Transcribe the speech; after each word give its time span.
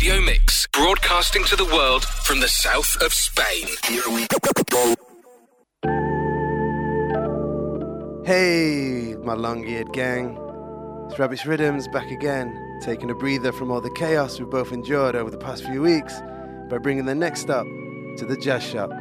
Radio 0.00 0.20
Mix, 0.20 0.64
broadcasting 0.72 1.42
to 1.46 1.56
the 1.56 1.64
world 1.64 2.04
from 2.04 2.38
the 2.38 2.46
south 2.46 2.96
of 3.02 3.12
Spain. 3.12 3.66
Here 3.84 4.00
we 4.06 4.28
go. 4.28 4.94
Hey, 8.24 9.16
my 9.24 9.34
long-eared 9.34 9.92
gang. 9.92 10.38
It's 11.10 11.18
Rabbit's 11.18 11.44
Riddims 11.46 11.88
back 11.88 12.12
again, 12.12 12.78
taking 12.80 13.10
a 13.10 13.14
breather 13.16 13.50
from 13.50 13.72
all 13.72 13.80
the 13.80 13.90
chaos 13.90 14.38
we've 14.38 14.48
both 14.48 14.70
endured 14.70 15.16
over 15.16 15.32
the 15.32 15.36
past 15.36 15.64
few 15.64 15.82
weeks 15.82 16.14
by 16.70 16.78
bringing 16.78 17.06
the 17.06 17.16
next 17.16 17.50
up 17.50 17.66
to 18.18 18.24
the 18.24 18.36
jazz 18.36 18.62
shop. 18.62 18.92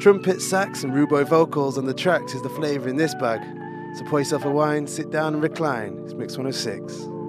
Trumpet, 0.00 0.40
sax, 0.40 0.84
and 0.84 0.92
ruboy 0.92 1.26
vocals 1.26 1.76
on 1.76 1.86
the 1.86 1.94
tracks 1.94 2.34
is 2.34 2.42
the 2.42 2.50
flavour 2.50 2.88
in 2.88 2.94
this 2.94 3.16
bag. 3.16 3.40
So 3.96 4.04
pour 4.04 4.20
yourself 4.20 4.44
a 4.44 4.50
wine, 4.50 4.86
sit 4.86 5.10
down 5.10 5.34
and 5.34 5.42
recline. 5.42 6.00
It's 6.04 6.14
Mix 6.14 6.36
106. 6.36 7.19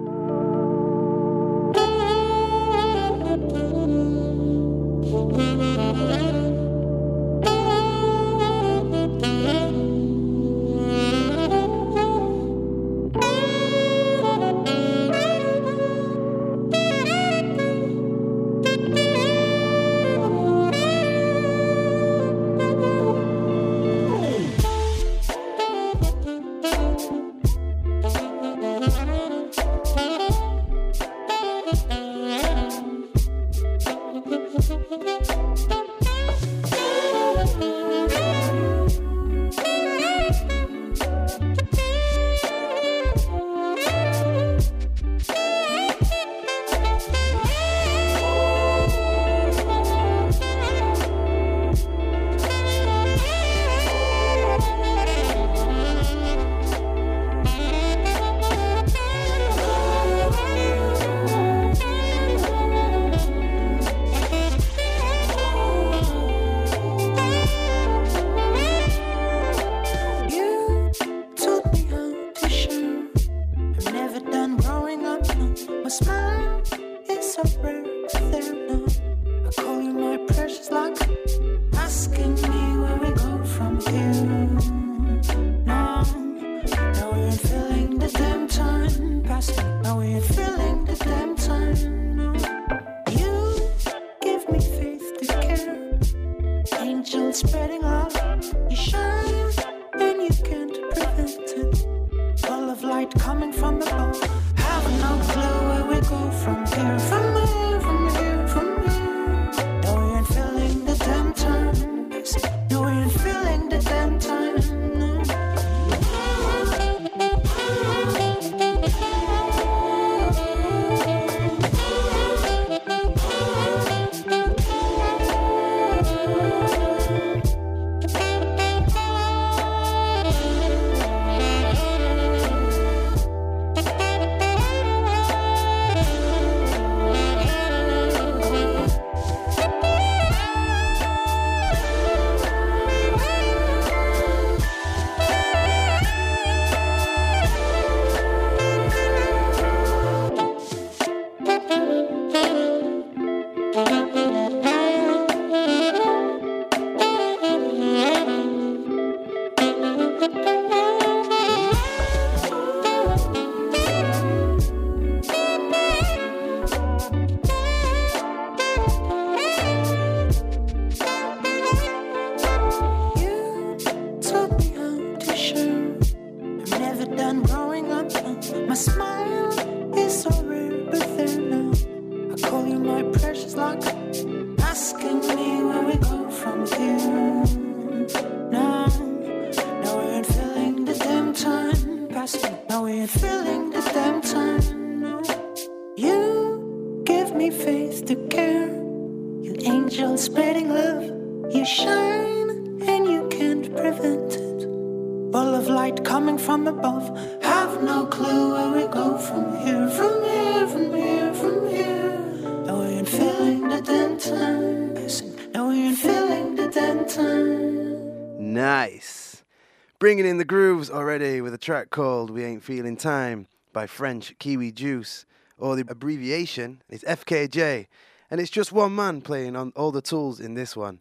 Bringing 219.98 220.26
in 220.26 220.36
the 220.36 220.44
grooves 220.44 220.90
already 220.90 221.40
with 221.40 221.54
a 221.54 221.58
track 221.58 221.88
called 221.88 222.28
We 222.28 222.44
Ain't 222.44 222.62
Feeling 222.62 222.98
Time 222.98 223.46
by 223.72 223.86
French 223.86 224.38
Kiwi 224.38 224.72
Juice, 224.72 225.24
or 225.56 225.74
the 225.74 225.86
abbreviation 225.88 226.82
is 226.90 227.02
FKJ, 227.04 227.86
and 228.30 228.40
it's 228.40 228.50
just 228.50 228.70
one 228.70 228.94
man 228.94 229.22
playing 229.22 229.56
on 229.56 229.72
all 229.74 229.90
the 229.90 230.02
tools 230.02 230.38
in 230.38 230.52
this 230.52 230.76
one. 230.76 231.00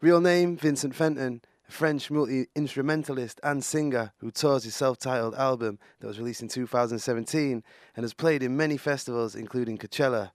Real 0.00 0.20
name 0.20 0.56
Vincent 0.56 0.92
Fenton, 0.92 1.40
a 1.68 1.70
French 1.70 2.10
multi 2.10 2.46
instrumentalist 2.56 3.38
and 3.44 3.62
singer 3.62 4.12
who 4.18 4.32
tours 4.32 4.64
his 4.64 4.74
self 4.74 4.98
titled 4.98 5.36
album 5.36 5.78
that 6.00 6.08
was 6.08 6.18
released 6.18 6.42
in 6.42 6.48
2017 6.48 7.62
and 7.94 8.02
has 8.02 8.12
played 8.12 8.42
in 8.42 8.56
many 8.56 8.76
festivals, 8.76 9.36
including 9.36 9.78
Coachella. 9.78 10.32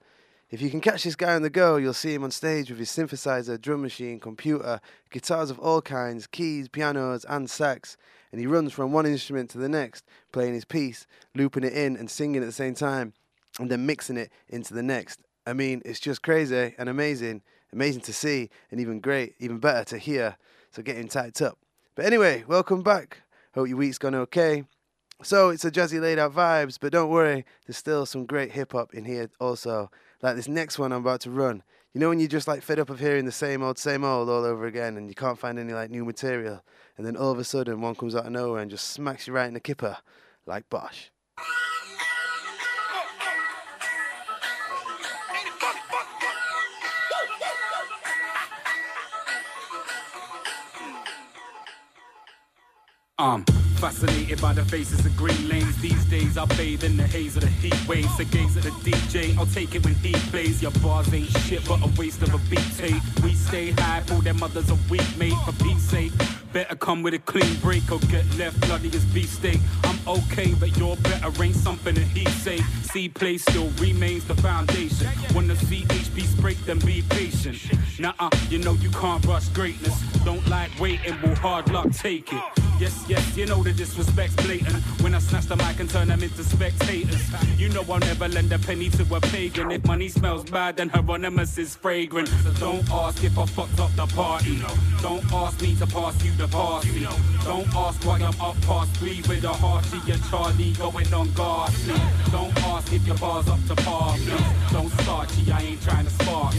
If 0.54 0.62
you 0.62 0.70
can 0.70 0.82
catch 0.82 1.04
this 1.04 1.16
guy 1.16 1.34
on 1.34 1.42
the 1.42 1.50
go, 1.50 1.78
you'll 1.78 1.96
see 1.96 2.14
him 2.14 2.24
on 2.24 2.30
stage 2.30 2.70
with 2.70 2.78
his 2.78 2.92
synthesizer, 2.92 3.60
drum 3.60 3.82
machine, 3.82 4.20
computer, 4.20 4.80
guitars 5.10 5.50
of 5.50 5.58
all 5.58 5.82
kinds, 5.82 6.28
keys, 6.28 6.70
pianos, 6.70 7.26
and 7.28 7.50
sax. 7.50 7.98
And 8.32 8.40
he 8.40 8.46
runs 8.46 8.72
from 8.72 8.92
one 8.92 9.08
instrument 9.08 9.50
to 9.50 9.58
the 9.58 9.68
next, 9.68 10.06
playing 10.32 10.54
his 10.54 10.64
piece, 10.64 11.08
looping 11.34 11.64
it 11.64 11.74
in 11.74 11.98
and 11.98 12.08
singing 12.08 12.44
at 12.44 12.46
the 12.46 12.52
same 12.52 12.76
time, 12.76 13.14
and 13.60 13.72
then 13.72 13.88
mixing 13.88 14.16
it 14.16 14.32
into 14.48 14.76
the 14.76 14.84
next. 14.84 15.22
I 15.48 15.54
mean, 15.54 15.82
it's 15.86 16.00
just 16.00 16.22
crazy 16.22 16.76
and 16.78 16.88
amazing. 16.88 17.42
Amazing 17.72 18.02
to 18.02 18.14
see, 18.14 18.52
and 18.70 18.80
even 18.80 19.00
great, 19.00 19.34
even 19.40 19.58
better 19.58 19.84
to 19.86 19.98
hear. 19.98 20.38
So 20.70 20.84
get 20.84 20.98
him 20.98 21.08
tight 21.08 21.42
up. 21.42 21.58
But 21.96 22.06
anyway, 22.06 22.44
welcome 22.48 22.84
back. 22.84 23.24
Hope 23.56 23.70
your 23.70 23.78
week's 23.78 23.98
gone 23.98 24.14
okay. 24.14 24.66
So 25.24 25.50
it's 25.50 25.66
a 25.66 25.72
jazzy 25.72 26.00
laid 26.02 26.20
out 26.20 26.36
vibes, 26.36 26.78
but 26.80 26.92
don't 26.92 27.10
worry, 27.10 27.44
there's 27.66 27.78
still 27.78 28.06
some 28.06 28.26
great 28.26 28.52
hip 28.52 28.74
hop 28.74 28.94
in 28.94 29.06
here 29.06 29.32
also. 29.40 29.90
Like 30.24 30.38
this 30.38 30.48
next 30.48 30.80
one 30.80 30.94
I'm 30.94 31.02
about 31.02 31.20
to 31.22 31.32
run. 31.32 31.64
You 31.94 32.00
know 32.00 32.08
when 32.08 32.20
you're 32.22 32.30
just 32.30 32.48
like 32.48 32.64
fed 32.64 32.80
up 32.80 32.90
of 32.90 33.00
hearing 33.00 33.26
the 33.26 33.32
same 33.32 33.62
old, 33.62 33.78
same 33.78 34.06
old 34.06 34.30
all 34.30 34.46
over 34.46 34.66
again 34.66 34.96
and 34.96 35.10
you 35.10 35.14
can't 35.14 35.38
find 35.38 35.60
any 35.60 35.74
like 35.74 35.92
new 35.92 36.06
material? 36.06 36.64
And 36.98 37.06
then 37.06 37.18
all 37.18 37.32
of 37.32 37.40
a 37.40 37.44
sudden 37.44 37.82
one 37.82 37.94
comes 37.94 38.16
out 38.16 38.26
of 38.26 38.32
nowhere 38.32 38.62
and 38.62 38.72
just 38.72 38.88
smacks 38.88 39.28
you 39.28 39.34
right 39.34 39.48
in 39.48 39.54
the 39.54 39.60
kipper, 39.60 39.98
like 40.46 40.70
Bosh. 40.70 41.12
Um, 53.20 53.46
fascinated 53.84 54.40
by 54.40 54.54
the 54.54 54.64
faces 54.64 55.06
of 55.06 55.14
green 55.18 55.50
lanes. 55.50 55.76
These 55.82 56.06
days 56.06 56.38
I 56.38 56.46
bathe 56.56 56.86
in 56.86 56.96
the 56.96 57.04
haze 57.04 57.36
of 57.36 57.42
the 57.42 57.50
heat 57.50 57.76
waves. 57.86 58.16
The 58.16 58.24
gaze 58.24 58.56
of 58.56 58.64
the 58.64 58.70
DJ, 58.70 59.38
I'll 59.38 59.46
take 59.46 59.76
it 59.76 59.84
when 59.84 59.94
he 59.96 60.14
plays. 60.32 60.62
Your 60.62 60.72
bars 60.82 61.14
ain't 61.14 61.28
shit, 61.40 61.68
but 61.68 61.82
a 61.84 61.92
waste 62.00 62.22
of 62.22 62.34
a 62.34 62.38
beat 62.50 62.78
tape. 62.78 63.04
We 63.22 63.34
stay 63.34 63.72
high, 63.72 64.02
pull 64.08 64.22
their 64.22 64.36
mothers 64.36 64.70
a 64.70 64.78
weak 64.90 65.04
mate 65.18 65.34
for 65.44 65.52
Pete's 65.62 65.84
sake. 65.84 66.14
Better 66.54 66.76
come 66.76 67.02
with 67.02 67.16
a 67.16 67.20
clean 67.20 67.56
break 67.62 67.92
or 67.92 67.98
get 68.12 68.24
left 68.38 68.62
bloody 68.62 68.90
as 68.90 69.04
beefsteak. 69.06 69.60
I'm 69.84 69.98
okay, 70.08 70.54
but 70.54 70.78
you're 70.78 70.96
better 70.98 71.44
ain't 71.44 71.56
something 71.56 71.96
that 71.96 72.06
he 72.06 72.26
say. 72.26 72.60
See, 72.84 73.10
play 73.10 73.40
still 73.40 73.70
remains 73.80 74.24
the 74.26 74.36
foundation. 74.36 75.08
Wanna 75.34 75.56
see 75.56 75.84
HP 75.86 76.34
break, 76.44 76.58
then 76.66 76.78
be 76.80 77.02
patient. 77.10 77.58
Nah, 78.00 78.14
you 78.50 78.60
know 78.60 78.74
you 78.74 78.90
can't 78.92 79.26
rush 79.26 79.48
greatness. 79.50 80.00
Don't 80.26 80.46
like 80.48 80.70
waiting, 80.80 81.20
will 81.22 81.36
hard 81.36 81.72
luck 81.72 81.90
take 81.92 82.32
it. 82.34 82.44
Yes, 82.80 83.06
yes, 83.08 83.38
you 83.38 83.46
know 83.46 83.64
the 83.64 83.72
disrespect's 83.72 84.36
blatant. 84.36 84.76
When 85.02 85.16
I 85.16 85.20
snatch 85.20 85.46
the 85.46 85.56
mic 85.56 85.80
and 85.80 85.90
turn 85.90 86.10
them 86.10 86.22
into 86.22 86.44
spectators. 86.44 87.24
You 87.58 87.70
know 87.70 87.86
I'll 87.90 88.00
never 88.00 88.28
lend 88.28 88.52
a 88.52 88.60
penny 88.60 88.90
to 88.90 89.16
a 89.16 89.22
pagan. 89.22 89.72
If 89.72 89.86
money 89.86 90.10
smells 90.10 90.44
bad, 90.44 90.78
then 90.78 90.90
Hieronymus 90.90 91.58
is 91.58 91.76
fragrant. 91.76 92.28
So 92.28 92.52
don't 92.60 92.92
ask 92.92 93.24
if 93.24 93.38
I 93.38 93.46
fucked 93.46 93.80
up 93.80 93.96
the 93.96 94.08
party. 94.08 94.62
Don't 95.02 95.24
ask 95.32 95.62
me 95.62 95.76
to 95.76 95.88
pass 95.88 96.22
you 96.26 96.32
the 96.34 96.43
party. 96.48 97.08
Don't 97.44 97.76
ask 97.76 98.06
why 98.06 98.20
I'm 98.20 98.40
up 98.42 98.60
past 98.62 98.96
three 98.98 99.22
with 99.28 99.44
a 99.44 99.54
hearty 99.54 100.00
and 100.12 100.24
Charlie 100.30 100.72
going 100.74 101.14
on 101.14 101.32
ghastly. 101.34 101.96
Don't 102.32 102.56
ask 102.64 102.92
if 102.94 103.06
your 103.06 103.18
bar's 103.18 103.48
up 103.48 103.60
to 103.68 103.76
par. 103.76 104.16
Don't 104.72 104.92
start, 105.02 105.30
I 105.52 105.62
ain't 105.62 105.82
trying 105.82 106.06
to 106.06 106.12
spark. 106.12 106.54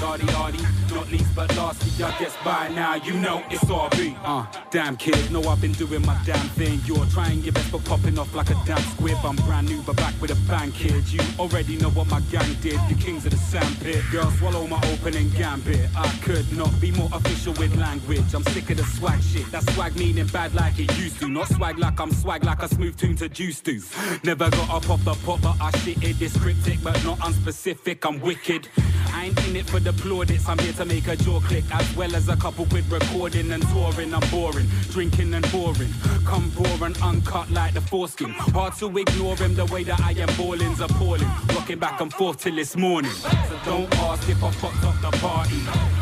Darty, 0.00 0.26
darty, 0.34 0.94
not 0.94 1.10
least 1.10 1.34
but 1.34 1.54
lastly, 1.56 2.04
I 2.04 2.18
guess 2.18 2.36
by 2.44 2.68
now 2.68 2.94
you 2.94 3.14
know 3.14 3.42
it's 3.50 3.64
be. 3.96 4.16
Uh, 4.24 4.46
damn 4.70 4.96
kid, 4.96 5.30
know 5.30 5.42
I've 5.44 5.60
been 5.60 5.72
doing 5.72 6.04
my 6.06 6.18
damn 6.24 6.48
thing. 6.50 6.80
You're 6.84 7.06
trying 7.06 7.42
your 7.42 7.52
best 7.52 7.72
but 7.72 7.84
popping 7.84 8.18
off 8.18 8.34
like 8.34 8.50
a 8.50 8.56
damn 8.64 8.82
squib. 8.94 9.18
I'm 9.24 9.36
brand 9.36 9.68
new 9.68 9.82
but 9.82 9.96
back 9.96 10.14
with 10.20 10.30
a 10.30 10.48
bang, 10.48 10.72
kid. 10.72 11.12
You 11.12 11.20
already 11.38 11.76
know 11.76 11.90
what 11.90 12.08
my 12.08 12.20
gang 12.32 12.54
did. 12.60 12.78
The 12.88 12.94
kings 12.94 13.26
of 13.26 13.32
the 13.32 13.38
sandpit. 13.38 14.02
Girl, 14.10 14.30
swallow 14.32 14.66
my 14.66 14.80
opening 14.92 15.30
gambit. 15.30 15.88
I 15.96 16.08
could 16.22 16.50
not 16.56 16.72
be 16.80 16.90
more 16.92 17.10
official 17.12 17.52
with 17.54 17.76
language. 17.76 18.34
I'm 18.34 18.44
sick 18.44 18.70
of 18.70 18.76
the 18.76 18.84
swag 18.84 19.19
shit. 19.20 19.50
That 19.50 19.62
swag 19.70 19.96
meaning 19.96 20.26
bad 20.26 20.54
like 20.54 20.78
it 20.78 20.96
used 20.98 21.20
to. 21.20 21.28
Not 21.28 21.48
swag 21.48 21.78
like 21.78 22.00
I'm 22.00 22.12
swag 22.12 22.44
like 22.44 22.62
a 22.62 22.68
smooth 22.68 22.96
tune 22.98 23.16
to 23.16 23.28
juice 23.28 23.60
to. 23.62 23.80
Never 24.24 24.50
got 24.50 24.70
up 24.70 24.90
off 24.90 25.04
the 25.04 25.14
pot, 25.14 25.40
but 25.42 25.56
I 25.60 25.70
shit 25.78 26.02
it. 26.02 26.18
This 26.18 26.36
cryptic 26.36 26.82
but 26.82 27.02
not 27.04 27.18
unspecific. 27.18 28.06
I'm 28.06 28.20
wicked. 28.20 28.68
I 29.12 29.26
ain't 29.26 29.48
in 29.48 29.56
it 29.56 29.66
for 29.66 29.80
the 29.80 29.92
plaudits. 29.92 30.48
I'm 30.48 30.58
here 30.58 30.72
to 30.74 30.84
make 30.84 31.06
a 31.08 31.16
jaw 31.16 31.40
click 31.40 31.64
as 31.72 31.96
well 31.96 32.14
as 32.14 32.28
a 32.28 32.36
couple 32.36 32.66
quid 32.66 32.90
recording 32.90 33.50
and 33.52 33.62
touring. 33.68 34.14
I'm 34.14 34.28
boring, 34.30 34.66
drinking 34.90 35.34
and 35.34 35.50
boring. 35.52 35.92
Come 36.24 36.50
raw 36.56 36.86
and 36.86 36.96
uncut 37.02 37.50
like 37.50 37.74
the 37.74 37.80
foreskin. 37.80 38.30
Hard 38.30 38.74
to 38.76 38.86
ignore 38.96 39.36
him 39.36 39.54
the 39.54 39.66
way 39.66 39.84
that 39.84 40.00
I 40.00 40.12
am 40.12 40.28
balling's 40.36 40.80
appalling. 40.80 41.28
Rocking 41.54 41.78
back 41.78 42.00
and 42.00 42.12
forth 42.12 42.40
till 42.40 42.54
this 42.54 42.76
morning. 42.76 43.12
So 43.12 43.30
don't 43.64 43.94
ask 43.98 44.28
if 44.28 44.42
I 44.42 44.50
fucked 44.52 44.84
up 44.84 45.00
the 45.00 45.18
party. 45.18 45.99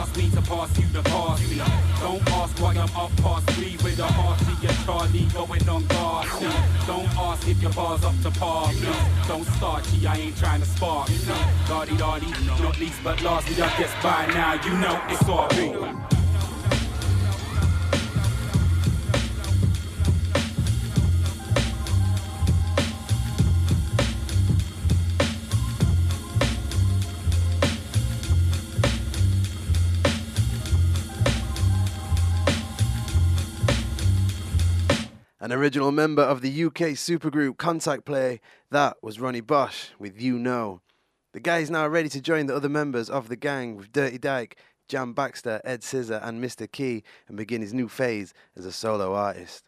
Ask 0.00 0.16
me 0.16 0.30
to 0.30 0.40
pass 0.40 0.78
you 0.78 0.86
the 0.86 1.02
party. 1.02 1.60
Don't 2.00 2.26
ask 2.32 2.58
why 2.58 2.72
I'm 2.72 2.88
up 2.96 3.14
past 3.18 3.50
three 3.50 3.76
with 3.84 3.98
a 3.98 4.06
hearty 4.06 4.66
and 4.66 4.78
Charlie 4.86 5.26
going 5.34 5.68
on 5.68 5.86
ghastly. 5.88 6.48
Don't 6.86 7.18
ask 7.18 7.46
if 7.46 7.60
your 7.60 7.72
bar's 7.72 8.02
up 8.02 8.18
to 8.22 8.30
par. 8.30 8.72
Don't 9.28 9.44
start, 9.44 9.84
G, 9.84 10.06
I 10.06 10.16
ain't 10.16 10.38
trying 10.38 10.62
to 10.62 10.66
spark. 10.66 11.08
Darty 11.68 11.98
darty, 11.98 12.30
not 12.62 12.80
least 12.80 12.98
but 13.04 13.20
lastly, 13.20 13.62
I 13.62 13.68
guess 13.78 13.92
by 14.02 14.26
now 14.28 14.54
you 14.64 14.72
know 14.78 14.98
it's 15.10 15.28
all 15.28 15.48
me. 15.50 16.19
An 35.42 35.54
original 35.54 35.90
member 35.90 36.20
of 36.20 36.42
the 36.42 36.64
UK 36.64 36.92
supergroup 36.92 37.56
Contact 37.56 38.04
Play, 38.04 38.42
that 38.70 38.98
was 39.02 39.20
Ronnie 39.20 39.40
Bosh 39.40 39.92
with 39.98 40.20
You 40.20 40.38
Know. 40.38 40.82
The 41.32 41.40
guy 41.40 41.60
is 41.60 41.70
now 41.70 41.88
ready 41.88 42.10
to 42.10 42.20
join 42.20 42.44
the 42.44 42.54
other 42.54 42.68
members 42.68 43.08
of 43.08 43.30
the 43.30 43.36
gang 43.36 43.74
with 43.74 43.90
Dirty 43.90 44.18
Dike, 44.18 44.58
Jam 44.86 45.14
Baxter, 45.14 45.62
Ed 45.64 45.82
Scissor, 45.82 46.20
and 46.22 46.44
Mr. 46.44 46.70
Key 46.70 47.04
and 47.26 47.38
begin 47.38 47.62
his 47.62 47.72
new 47.72 47.88
phase 47.88 48.34
as 48.54 48.66
a 48.66 48.72
solo 48.72 49.14
artist. 49.14 49.64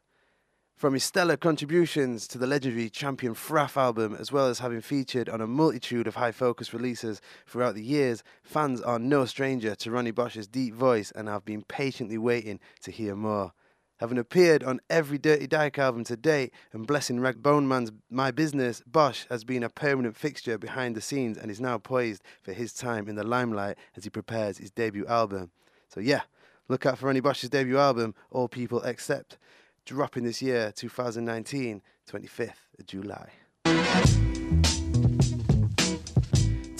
From 0.76 0.92
his 0.92 1.04
stellar 1.04 1.38
contributions 1.38 2.28
to 2.28 2.36
the 2.36 2.46
legendary 2.46 2.90
Champion 2.90 3.32
Fraff 3.32 3.78
album, 3.78 4.14
as 4.20 4.30
well 4.30 4.48
as 4.48 4.58
having 4.58 4.82
featured 4.82 5.30
on 5.30 5.40
a 5.40 5.46
multitude 5.46 6.06
of 6.06 6.16
high 6.16 6.32
focus 6.32 6.74
releases 6.74 7.22
throughout 7.46 7.74
the 7.74 7.82
years, 7.82 8.22
fans 8.42 8.82
are 8.82 8.98
no 8.98 9.24
stranger 9.24 9.74
to 9.76 9.90
Ronnie 9.90 10.10
Bosh's 10.10 10.46
deep 10.46 10.74
voice 10.74 11.10
and 11.12 11.30
have 11.30 11.46
been 11.46 11.62
patiently 11.62 12.18
waiting 12.18 12.60
to 12.82 12.90
hear 12.90 13.16
more 13.16 13.54
having 14.02 14.18
appeared 14.18 14.64
on 14.64 14.80
every 14.90 15.16
Dirty 15.16 15.46
Dike 15.46 15.78
album 15.78 16.02
to 16.02 16.16
date 16.16 16.52
and 16.72 16.88
blessing 16.88 17.20
Rag'n'Bone 17.20 17.68
Man's 17.68 17.92
My 18.10 18.32
Business, 18.32 18.82
Bosh 18.84 19.26
has 19.30 19.44
been 19.44 19.62
a 19.62 19.68
permanent 19.68 20.16
fixture 20.16 20.58
behind 20.58 20.96
the 20.96 21.00
scenes 21.00 21.38
and 21.38 21.52
is 21.52 21.60
now 21.60 21.78
poised 21.78 22.20
for 22.42 22.52
his 22.52 22.72
time 22.72 23.08
in 23.08 23.14
the 23.14 23.22
limelight 23.22 23.78
as 23.96 24.02
he 24.02 24.10
prepares 24.10 24.58
his 24.58 24.72
debut 24.72 25.06
album. 25.06 25.52
So 25.86 26.00
yeah, 26.00 26.22
look 26.68 26.84
out 26.84 26.98
for 26.98 27.06
Ronnie 27.06 27.20
Bosh's 27.20 27.50
debut 27.50 27.78
album, 27.78 28.16
All 28.32 28.48
People 28.48 28.82
Except, 28.82 29.38
dropping 29.86 30.24
this 30.24 30.42
year, 30.42 30.72
2019, 30.74 31.80
25th 32.10 32.50
of 32.80 32.86
July. 32.86 34.21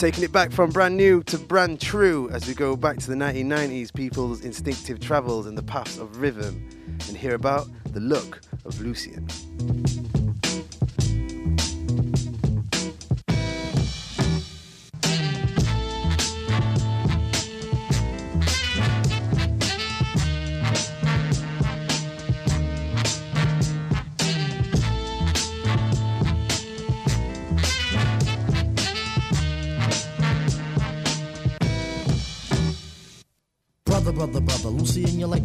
Taking 0.03 0.25
it 0.25 0.33
back 0.33 0.51
from 0.51 0.71
brand 0.71 0.97
new 0.97 1.23
to 1.23 1.39
brand 1.39 1.81
true 1.81 2.29
as 2.31 2.49
we 2.49 2.55
go 2.55 2.75
back 2.75 2.99
to 2.99 3.07
the 3.07 3.15
1990s, 3.15 3.95
people's 3.95 4.45
instinctive 4.45 4.99
travels 4.99 5.47
and 5.47 5.57
the 5.57 5.63
paths 5.63 5.97
of 5.97 6.21
rhythm 6.21 6.69
and 7.07 7.17
hear 7.17 7.37
about 7.37 7.69
the 7.93 8.01
look 8.01 8.41
of 8.65 8.81
Lucien. 8.81 9.29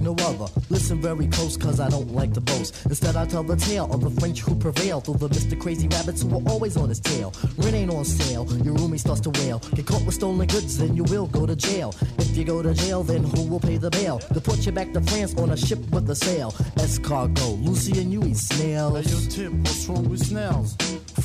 No 0.07 0.15
other. 0.25 0.47
Listen 0.69 1.01
very 1.01 1.27
close, 1.27 1.57
cause 1.57 1.81
I 1.81 1.89
don't 1.89 2.13
like 2.13 2.33
to 2.33 2.41
boast. 2.41 2.85
Instead, 2.85 3.17
I 3.17 3.25
tell 3.25 3.43
the 3.43 3.57
tale 3.57 3.91
of 3.93 3.99
the 4.01 4.09
French 4.21 4.39
who 4.39 4.55
prevailed 4.55 5.03
through 5.05 5.15
the 5.15 5.27
Mr. 5.27 5.59
Crazy 5.59 5.87
Rabbits 5.89 6.21
who 6.21 6.33
are 6.37 6.49
always 6.49 6.77
on 6.77 6.87
his 6.87 7.01
tail. 7.01 7.33
Rent 7.57 7.75
ain't 7.75 7.91
on 7.91 8.05
sale, 8.05 8.45
your 8.63 8.75
roomie 8.75 8.99
starts 8.99 9.21
to 9.21 9.31
wail. 9.31 9.59
Get 9.75 9.85
caught 9.85 10.05
with 10.05 10.15
stolen 10.15 10.47
goods, 10.47 10.77
then 10.77 10.95
you 10.95 11.03
will 11.03 11.27
go 11.27 11.45
to 11.45 11.55
jail. 11.55 11.93
If 12.19 12.37
you 12.37 12.45
go 12.45 12.61
to 12.61 12.73
jail, 12.73 13.03
then 13.03 13.23
who 13.23 13.43
will 13.43 13.59
pay 13.59 13.77
the 13.77 13.89
bail? 13.89 14.19
put 14.47 14.65
you 14.65 14.71
back 14.71 14.93
to 14.93 15.01
France 15.01 15.35
on 15.35 15.49
a 15.49 15.57
ship 15.57 15.79
with 15.91 16.09
a 16.09 16.15
sail. 16.15 16.51
Escargot, 16.77 17.65
Lucien, 17.65 18.09
you 18.09 18.23
eat 18.23 18.37
snails. 18.37 19.05
Hey, 19.05 19.11
yo, 19.11 19.19
Tip, 19.29 19.51
what's 19.51 19.87
wrong 19.87 20.07
with 20.09 20.25
snails? 20.25 20.77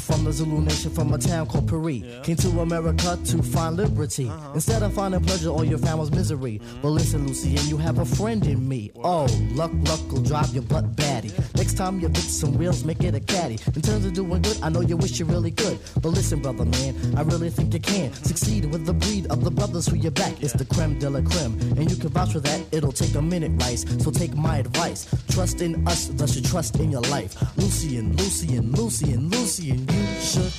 From 0.03 0.25
the 0.25 0.33
Zulu 0.33 0.61
nation 0.61 0.91
from 0.91 1.13
a 1.13 1.19
town 1.19 1.47
called 1.47 1.69
Puri. 1.69 1.95
Yeah. 1.95 2.21
Came 2.23 2.37
to 2.37 2.49
America 2.61 3.19
to 3.25 3.43
find 3.43 3.77
liberty. 3.77 4.29
Uh-huh. 4.29 4.53
Instead 4.55 4.83
of 4.83 4.93
finding 4.93 5.23
pleasure, 5.25 5.51
all 5.51 5.65
your 5.65 5.79
family's 5.79 6.11
misery. 6.11 6.59
Mm-hmm. 6.59 6.83
But 6.83 6.89
listen, 6.89 7.27
Lucy, 7.27 7.51
and 7.51 7.65
you 7.67 7.77
have 7.79 7.99
a 7.99 8.05
friend 8.05 8.45
in 8.47 8.69
me. 8.69 8.91
Oh, 8.97 9.27
luck, 9.53 9.71
luck 9.75 10.01
will 10.11 10.23
drive 10.23 10.53
your 10.53 10.65
butt 10.65 10.97
batty. 10.97 11.31
Next 11.55 11.75
time 11.75 12.01
you 12.01 12.09
fix 12.09 12.29
some 12.29 12.59
wheels, 12.59 12.85
make 12.85 13.03
it 13.03 13.15
a 13.15 13.21
caddy. 13.21 13.59
In 13.75 13.83
terms 13.83 14.05
of 14.05 14.13
doing 14.13 14.43
good, 14.43 14.59
I 14.63 14.69
know 14.69 14.81
you 14.81 14.97
wish 14.97 15.19
you 15.19 15.27
really 15.27 15.51
could. 15.51 15.79
But 16.01 16.11
listen, 16.11 16.41
brother 16.41 16.65
man, 16.65 17.15
I 17.17 17.23
really 17.23 17.51
think 17.51 17.73
you 17.73 17.81
can 17.81 18.13
succeed 18.13 18.65
with 18.73 18.87
the 18.87 18.93
breed 18.93 19.27
of 19.27 19.45
the 19.45 19.51
brothers 19.51 19.87
who 19.87 19.97
you 19.97 20.11
back. 20.11 20.43
It's 20.43 20.53
the 20.53 20.65
creme 20.65 20.99
de 20.99 21.09
la 21.09 21.21
creme, 21.21 21.59
and 21.77 21.91
you 21.91 21.97
can 21.97 22.11
vouch 22.11 22.33
for 22.33 22.41
that. 22.41 22.61
It'll 22.73 22.93
take 22.93 23.15
a 23.15 23.23
minute, 23.23 23.53
Rice. 23.63 23.85
So 24.03 24.11
take 24.11 24.35
my 24.35 24.59
advice. 24.59 25.07
Trust 25.31 25.61
in 25.63 25.87
us, 25.87 26.09
thus 26.09 26.37
you 26.37 26.43
trust 26.43 26.77
in 26.81 26.91
your 26.91 27.03
life. 27.03 27.37
Lucian, 27.57 28.17
Lucian, 28.17 28.73
Lucian, 28.73 29.29
Lucian, 29.29 29.87
you 29.93 30.21
should. 30.21 30.53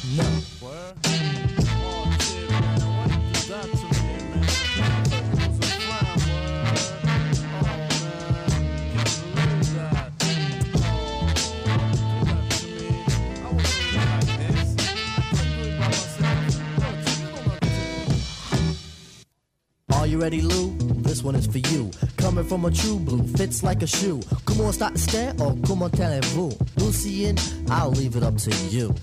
Are 19.92 20.08
you 20.08 20.20
ready, 20.20 20.42
Lou? 20.42 20.76
This 21.02 21.24
one 21.24 21.36
is 21.36 21.48
for 21.48 21.60
you. 21.60 21.90
Coming 22.18 22.44
from 22.44 22.66
a 22.66 22.72
true 22.72 23.00
blue, 23.00 23.24
fits 23.38 23.64
like 23.64 23.82
a 23.84 23.88
shoe. 23.88 24.22
Come 24.46 24.60
on, 24.60 24.74
start 24.74 24.96
to 24.96 25.00
stare, 25.00 25.34
or 25.40 25.56
comment 25.66 25.98
allez-vous? 25.98 26.52
Lucien, 26.78 27.38
I'll 27.70 27.92
leave 27.92 28.18
it 28.18 28.24
up 28.24 28.36
to 28.38 28.52
you. 28.70 28.94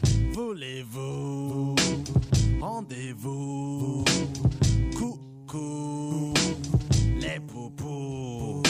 Rendez-vous? 2.90 4.04
Coucou, 4.98 6.34
les 7.20 7.38
poupous. 7.46 8.62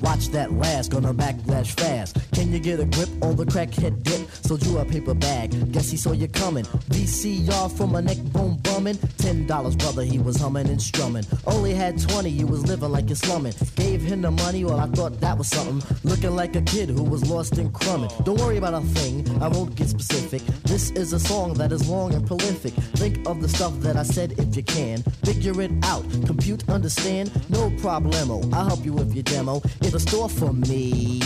Watch 0.00 0.28
that 0.28 0.52
last, 0.52 0.92
gonna 0.92 1.12
backlash 1.12 1.78
fast. 1.80 2.23
Can 2.34 2.52
you 2.52 2.58
get 2.58 2.80
a 2.80 2.84
grip 2.84 3.08
on 3.22 3.36
the 3.36 3.46
crackhead 3.46 4.02
dip? 4.02 4.28
Sold 4.44 4.66
you 4.66 4.78
a 4.78 4.84
paper 4.84 5.14
bag, 5.14 5.72
guess 5.72 5.88
he 5.90 5.96
saw 5.96 6.10
you 6.10 6.26
coming. 6.26 6.64
VCR 6.90 7.70
from 7.76 7.94
a 7.94 8.02
neck 8.02 8.18
bone 8.32 8.58
bumming. 8.64 8.98
Ten 9.18 9.46
dollars, 9.46 9.76
brother, 9.76 10.02
he 10.02 10.18
was 10.18 10.36
humming 10.36 10.68
and 10.68 10.82
strumming. 10.82 11.24
Only 11.46 11.74
had 11.74 12.00
twenty, 12.08 12.30
you 12.30 12.46
was 12.46 12.66
living 12.66 12.90
like 12.90 13.08
you're 13.08 13.16
slumming. 13.16 13.54
Gave 13.76 14.02
him 14.02 14.22
the 14.22 14.32
money, 14.32 14.64
well, 14.64 14.80
I 14.80 14.86
thought 14.86 15.20
that 15.20 15.38
was 15.38 15.48
something. 15.48 15.80
Looking 16.02 16.34
like 16.34 16.56
a 16.56 16.62
kid 16.62 16.88
who 16.88 17.04
was 17.04 17.30
lost 17.30 17.56
in 17.56 17.70
crumbing. 17.70 18.10
Don't 18.24 18.40
worry 18.40 18.56
about 18.56 18.74
a 18.74 18.80
thing, 18.80 19.26
I 19.40 19.46
won't 19.46 19.76
get 19.76 19.88
specific. 19.88 20.42
This 20.64 20.90
is 20.90 21.12
a 21.12 21.20
song 21.20 21.54
that 21.54 21.70
is 21.70 21.88
long 21.88 22.14
and 22.14 22.26
prolific. 22.26 22.74
Think 22.96 23.26
of 23.28 23.42
the 23.42 23.48
stuff 23.48 23.78
that 23.80 23.96
I 23.96 24.02
said 24.02 24.32
if 24.40 24.56
you 24.56 24.64
can. 24.64 25.02
Figure 25.24 25.60
it 25.62 25.70
out, 25.84 26.02
compute, 26.26 26.68
understand, 26.68 27.30
no 27.48 27.70
problemo. 27.70 28.52
I'll 28.52 28.66
help 28.66 28.84
you 28.84 28.92
with 28.92 29.14
your 29.14 29.22
demo. 29.22 29.62
It's 29.82 29.94
a 29.94 30.00
store 30.00 30.28
for 30.28 30.52
me. 30.52 31.20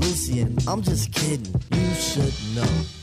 Lucian, 0.00 0.56
I'm 0.66 0.82
just 0.82 1.12
kidding. 1.12 1.54
You 1.72 1.94
should 1.94 2.34
know. 2.54 2.99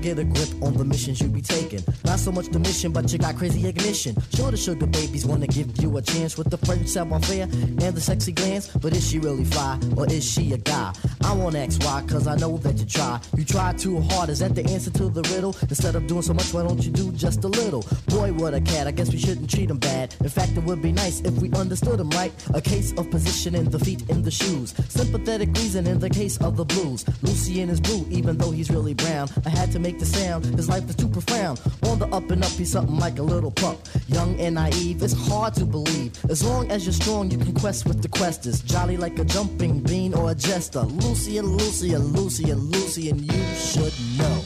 Get 0.00 0.18
a 0.18 0.24
grip 0.24 0.48
on 0.62 0.74
the 0.74 0.84
missions 0.84 1.20
you 1.20 1.28
be 1.28 1.42
taking. 1.42 1.80
Not 2.04 2.18
so 2.18 2.32
much 2.32 2.46
the 2.48 2.58
mission, 2.58 2.92
but 2.92 3.12
you 3.12 3.18
got 3.18 3.36
crazy 3.36 3.66
ignition. 3.66 4.16
Sure, 4.34 4.50
the 4.50 4.56
sugar 4.56 4.86
babies 4.86 5.26
wanna 5.26 5.46
give 5.46 5.80
you 5.80 5.96
a 5.96 6.02
chance 6.02 6.36
with 6.36 6.50
the 6.50 6.58
French 6.58 6.88
savoir-faire 6.88 7.44
and 7.44 7.94
the 7.94 8.00
sexy 8.00 8.32
glance. 8.32 8.68
But 8.68 8.96
is 8.96 9.08
she 9.08 9.18
really 9.18 9.44
fly, 9.44 9.78
or 9.96 10.06
is 10.06 10.24
she 10.24 10.52
a 10.52 10.58
guy? 10.58 10.92
I 11.22 11.32
won't 11.34 11.54
ask 11.54 11.82
why, 11.82 12.02
cause 12.08 12.26
I 12.26 12.36
know 12.36 12.56
that 12.58 12.78
you 12.78 12.86
try. 12.86 13.20
You 13.36 13.44
try 13.44 13.72
too 13.74 14.00
hard, 14.00 14.30
is 14.30 14.40
that 14.40 14.54
the 14.54 14.64
answer 14.64 14.90
to 14.90 15.08
the 15.08 15.22
riddle? 15.34 15.54
Instead 15.62 15.94
of 15.94 16.06
doing 16.06 16.22
so 16.22 16.34
much, 16.34 16.52
why 16.52 16.62
don't 16.62 16.82
you 16.84 16.90
do 16.90 17.12
just 17.12 17.44
a 17.44 17.48
little? 17.48 17.84
Boy, 18.06 18.32
what 18.32 18.54
a 18.54 18.60
cat, 18.60 18.86
I 18.86 18.92
guess 18.92 19.12
we 19.12 19.18
shouldn't 19.18 19.50
treat 19.50 19.70
him 19.70 19.78
bad. 19.78 20.14
In 20.20 20.28
fact, 20.28 20.52
it 20.56 20.64
would 20.64 20.82
be 20.82 20.92
nice 20.92 21.20
if 21.20 21.34
we 21.34 21.50
understood 21.52 22.00
him 22.00 22.10
right. 22.10 22.32
A 22.54 22.60
case 22.60 22.92
of 22.96 23.10
positioning 23.10 23.64
the 23.64 23.78
feet 23.78 24.08
in 24.08 24.22
the 24.22 24.30
shoes. 24.30 24.74
Sympathetic 24.88 25.48
reason 25.56 25.86
in 25.86 25.98
the 25.98 26.10
case 26.10 26.36
of 26.38 26.56
the 26.56 26.64
blues. 26.64 27.04
Lucy 27.22 27.60
in 27.60 27.68
his 27.68 27.80
blue, 27.80 28.06
even 28.10 28.38
though 28.38 28.50
he's 28.50 28.70
really 28.70 28.94
brown. 28.94 29.28
I 29.44 29.50
had 29.50 29.70
to 29.72 29.78
make 29.78 29.89
the 29.98 30.06
sound. 30.06 30.44
His 30.44 30.68
life 30.68 30.88
is 30.88 30.96
too 30.96 31.08
profound. 31.08 31.60
On 31.84 31.98
the 31.98 32.06
up 32.08 32.30
and 32.30 32.44
up, 32.44 32.50
he's 32.52 32.72
something 32.72 32.96
like 32.96 33.18
a 33.18 33.22
little 33.22 33.50
pup. 33.50 33.78
Young 34.08 34.38
and 34.38 34.54
naive, 34.54 35.02
it's 35.02 35.14
hard 35.28 35.54
to 35.54 35.64
believe. 35.64 36.12
As 36.28 36.44
long 36.44 36.70
as 36.70 36.84
you're 36.84 36.92
strong, 36.92 37.30
you 37.30 37.38
can 37.38 37.54
quest 37.54 37.86
with 37.86 38.02
the 38.02 38.08
questers. 38.08 38.64
Jolly 38.64 38.96
like 38.96 39.18
a 39.18 39.24
jumping 39.24 39.80
bean 39.80 40.14
or 40.14 40.30
a 40.30 40.34
jester. 40.34 40.82
Lucy 40.82 41.38
and 41.38 41.48
Lucy 41.48 41.94
and 41.94 42.04
Lucy 42.16 42.50
and 42.50 42.60
Lucy, 42.60 43.10
and 43.10 43.20
you 43.20 43.54
should 43.56 43.94
know. 44.18 44.39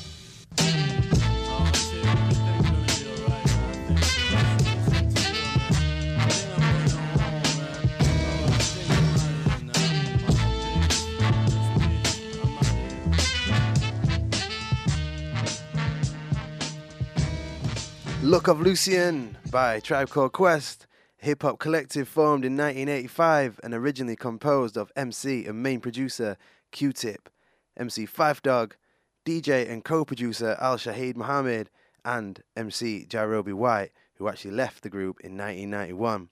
Look 18.34 18.48
of 18.48 18.60
Lucien 18.60 19.38
by 19.52 19.78
Tribe 19.78 20.10
Called 20.10 20.32
Quest, 20.32 20.88
hip 21.18 21.42
hop 21.42 21.60
collective 21.60 22.08
formed 22.08 22.44
in 22.44 22.56
1985 22.56 23.60
and 23.62 23.72
originally 23.72 24.16
composed 24.16 24.76
of 24.76 24.90
MC 24.96 25.46
and 25.46 25.62
main 25.62 25.78
producer 25.78 26.36
Q 26.72 26.92
Tip, 26.92 27.30
MC 27.76 28.08
Phife 28.08 28.42
Dawg, 28.42 28.74
DJ 29.24 29.70
and 29.70 29.84
co 29.84 30.04
producer 30.04 30.56
Ali 30.60 30.78
Shaheed 30.78 31.14
Muhammad, 31.14 31.70
and 32.04 32.42
MC 32.56 33.06
Jarobi 33.08 33.54
White, 33.54 33.92
who 34.16 34.28
actually 34.28 34.50
left 34.50 34.82
the 34.82 34.90
group 34.90 35.20
in 35.20 35.38
1991. 35.38 36.28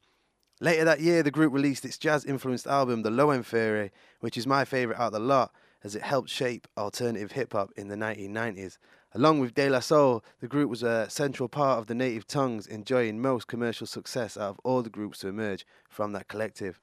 Later 0.61 0.85
that 0.85 1.00
year, 1.00 1.23
the 1.23 1.30
group 1.30 1.52
released 1.52 1.85
its 1.85 1.99
jazz 1.99 2.25
influenced 2.25 2.66
album, 2.66 3.02
The 3.02 3.11
Low 3.12 3.30
End 3.30 3.47
Theory, 3.47 3.92
which 4.18 4.37
is 4.37 4.44
my 4.44 4.64
favourite 4.64 4.99
out 4.99 5.06
of 5.06 5.12
the 5.12 5.21
lot 5.21 5.52
as 5.85 5.94
it 5.94 6.02
helped 6.02 6.30
shape 6.30 6.66
alternative 6.76 7.30
hip 7.30 7.52
hop 7.52 7.71
in 7.76 7.87
the 7.87 7.97
1990s 7.97 8.78
Along 9.14 9.40
with 9.40 9.54
De 9.54 9.69
La 9.69 9.81
Soul, 9.81 10.25
the 10.40 10.49
group 10.49 10.71
was 10.71 10.83
a 10.83 11.09
central 11.11 11.47
part 11.47 11.78
of 11.78 11.87
the 11.87 11.95
native 11.95 12.26
tongues, 12.26 12.66
enjoying 12.66 13.21
most 13.21 13.47
commercial 13.47 13.87
success 13.87 14.38
out 14.38 14.50
of 14.50 14.61
all 14.64 14.83
the 14.83 14.88
groups 14.88 15.19
to 15.19 15.28
emerge 15.28 15.66
from 15.87 16.12
that 16.12 16.28
collective. 16.28 16.81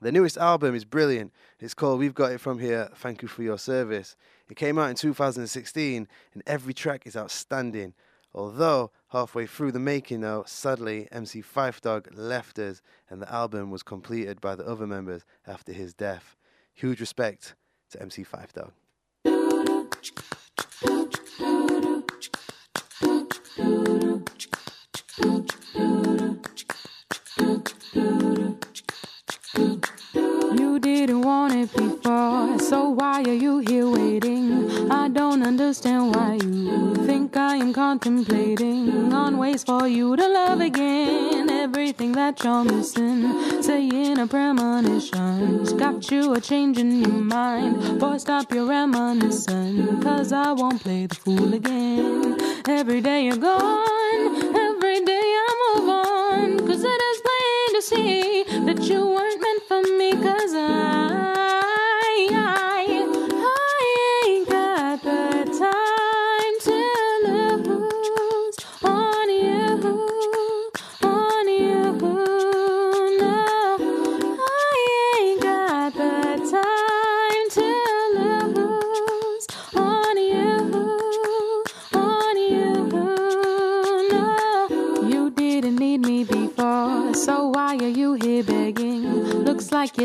The 0.00 0.10
newest 0.10 0.38
album 0.38 0.74
is 0.74 0.86
brilliant. 0.86 1.32
It's 1.60 1.74
called 1.74 1.98
We've 1.98 2.14
Got 2.14 2.32
It 2.32 2.40
From 2.40 2.60
Here, 2.60 2.88
Thank 2.94 3.20
You 3.20 3.28
For 3.28 3.42
Your 3.42 3.58
Service. 3.58 4.16
It 4.48 4.56
came 4.56 4.78
out 4.78 4.88
in 4.88 4.96
2016, 4.96 6.08
and 6.32 6.42
every 6.46 6.72
track 6.72 7.06
is 7.06 7.16
outstanding. 7.16 7.92
Although, 8.34 8.90
halfway 9.08 9.46
through 9.46 9.72
the 9.72 9.78
making, 9.78 10.22
though, 10.22 10.44
sadly, 10.46 11.08
MC 11.12 11.42
Phife 11.42 11.82
Dawg 11.82 12.08
left 12.14 12.58
us, 12.58 12.80
and 13.10 13.20
the 13.20 13.30
album 13.30 13.70
was 13.70 13.82
completed 13.82 14.40
by 14.40 14.54
the 14.54 14.66
other 14.66 14.86
members 14.86 15.26
after 15.46 15.74
his 15.74 15.92
death. 15.92 16.36
Huge 16.72 17.00
respect 17.00 17.54
to 17.90 18.00
MC 18.00 18.24
Phife 18.24 18.52
Dawg. 18.54 18.72
You 23.58 24.22
didn't 30.80 31.22
want 31.22 31.54
it 31.54 31.72
before, 31.72 31.95
so 32.68 32.88
why 32.88 33.22
are 33.22 33.40
you 33.46 33.58
here 33.58 33.88
waiting? 33.88 34.90
I 34.90 35.06
don't 35.08 35.42
understand 35.44 36.16
why 36.16 36.34
you 36.42 36.96
think 37.06 37.36
I 37.36 37.56
am 37.56 37.72
contemplating 37.72 39.12
on 39.12 39.38
ways 39.38 39.62
for 39.62 39.86
you 39.86 40.16
to 40.16 40.28
love 40.28 40.60
again. 40.60 41.48
Everything 41.48 42.10
that 42.12 42.42
you're 42.42 42.64
missing, 42.64 43.62
saying 43.62 44.18
a 44.18 44.26
premonition's 44.26 45.74
got 45.74 46.10
you 46.10 46.34
a 46.34 46.40
change 46.40 46.78
in 46.78 47.02
your 47.02 47.20
mind. 47.36 48.00
Boy, 48.00 48.16
stop 48.16 48.52
your 48.52 48.66
reminiscing, 48.66 50.02
cause 50.02 50.32
I 50.32 50.50
won't 50.50 50.82
play 50.82 51.06
the 51.06 51.14
fool 51.14 51.54
again. 51.54 52.36
Every 52.68 53.00
day 53.00 53.26
you're 53.26 53.36
gone, 53.36 53.95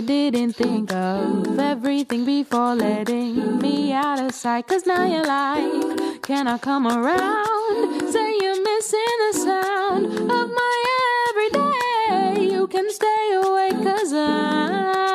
you 0.02 0.32
didn't 0.32 0.54
think 0.54 0.92
of 0.92 1.60
everything 1.60 2.26
before 2.26 2.74
letting 2.76 3.60
me 3.60 3.94
out 3.94 4.20
of 4.20 4.34
sight. 4.34 4.68
Cause 4.68 4.86
now 4.86 5.06
you're 5.06 5.26
like, 5.26 6.22
can 6.24 6.48
I 6.48 6.58
come 6.58 6.88
around? 6.88 8.12
Say 8.12 8.38
you're 8.42 8.64
missing 8.64 9.18
the 9.26 9.34
sound 9.34 10.06
of 10.06 10.50
my 10.50 10.76
everyday. 11.30 12.52
You 12.52 12.68
can 12.68 12.92
stay 12.92 13.42
away 13.44 13.72
cause 13.84 14.14
I 14.14 15.11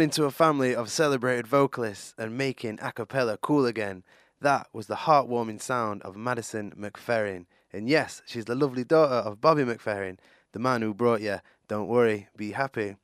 into 0.00 0.26
a 0.26 0.30
family 0.30 0.76
of 0.76 0.92
celebrated 0.92 1.44
vocalists 1.44 2.14
and 2.16 2.38
making 2.38 2.78
a 2.80 2.92
cappella 2.92 3.36
cool 3.36 3.66
again. 3.66 4.04
That 4.40 4.68
was 4.72 4.86
the 4.86 4.94
heartwarming 4.94 5.60
sound 5.60 6.02
of 6.02 6.14
Madison 6.14 6.72
McFerrin. 6.78 7.46
And 7.72 7.88
yes, 7.88 8.22
she's 8.24 8.44
the 8.44 8.54
lovely 8.54 8.84
daughter 8.84 9.28
of 9.28 9.40
Bobby 9.40 9.64
McFerrin, 9.64 10.18
the 10.52 10.60
man 10.60 10.82
who 10.82 10.94
brought 10.94 11.20
you 11.20 11.40
Don't 11.66 11.88
Worry, 11.88 12.28
Be 12.36 12.52
Happy. 12.52 12.94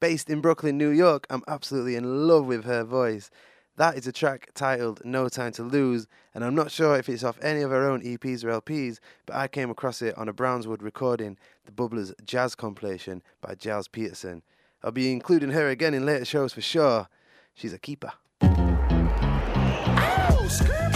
Based 0.00 0.30
in 0.30 0.40
Brooklyn, 0.40 0.78
New 0.78 0.88
York, 0.88 1.26
I'm 1.28 1.42
absolutely 1.46 1.94
in 1.94 2.26
love 2.26 2.46
with 2.46 2.64
her 2.64 2.82
voice. 2.82 3.30
That 3.76 3.98
is 3.98 4.06
a 4.06 4.12
track 4.12 4.52
titled 4.54 5.04
No 5.04 5.28
Time 5.28 5.52
to 5.52 5.62
Lose, 5.62 6.06
and 6.34 6.42
I'm 6.42 6.54
not 6.54 6.70
sure 6.70 6.96
if 6.96 7.10
it's 7.10 7.24
off 7.24 7.38
any 7.42 7.60
of 7.60 7.70
her 7.70 7.86
own 7.86 8.00
EPs 8.00 8.42
or 8.42 8.58
LPs, 8.58 9.00
but 9.26 9.36
I 9.36 9.48
came 9.48 9.68
across 9.68 10.00
it 10.00 10.16
on 10.16 10.30
a 10.30 10.32
Brownswood 10.32 10.80
recording, 10.80 11.36
the 11.66 11.72
Bubblers 11.72 12.14
Jazz 12.24 12.54
compilation 12.54 13.22
by 13.42 13.54
Gilles 13.60 13.88
Peterson. 13.88 14.42
I'll 14.84 14.92
be 14.92 15.12
including 15.12 15.50
her 15.50 15.68
again 15.68 15.94
in 15.94 16.04
later 16.04 16.24
shows 16.24 16.52
for 16.52 16.60
sure. 16.60 17.08
She's 17.54 17.72
a 17.72 17.78
keeper. 17.78 18.12
Oh, 18.42 20.46
skirt, 20.50 20.92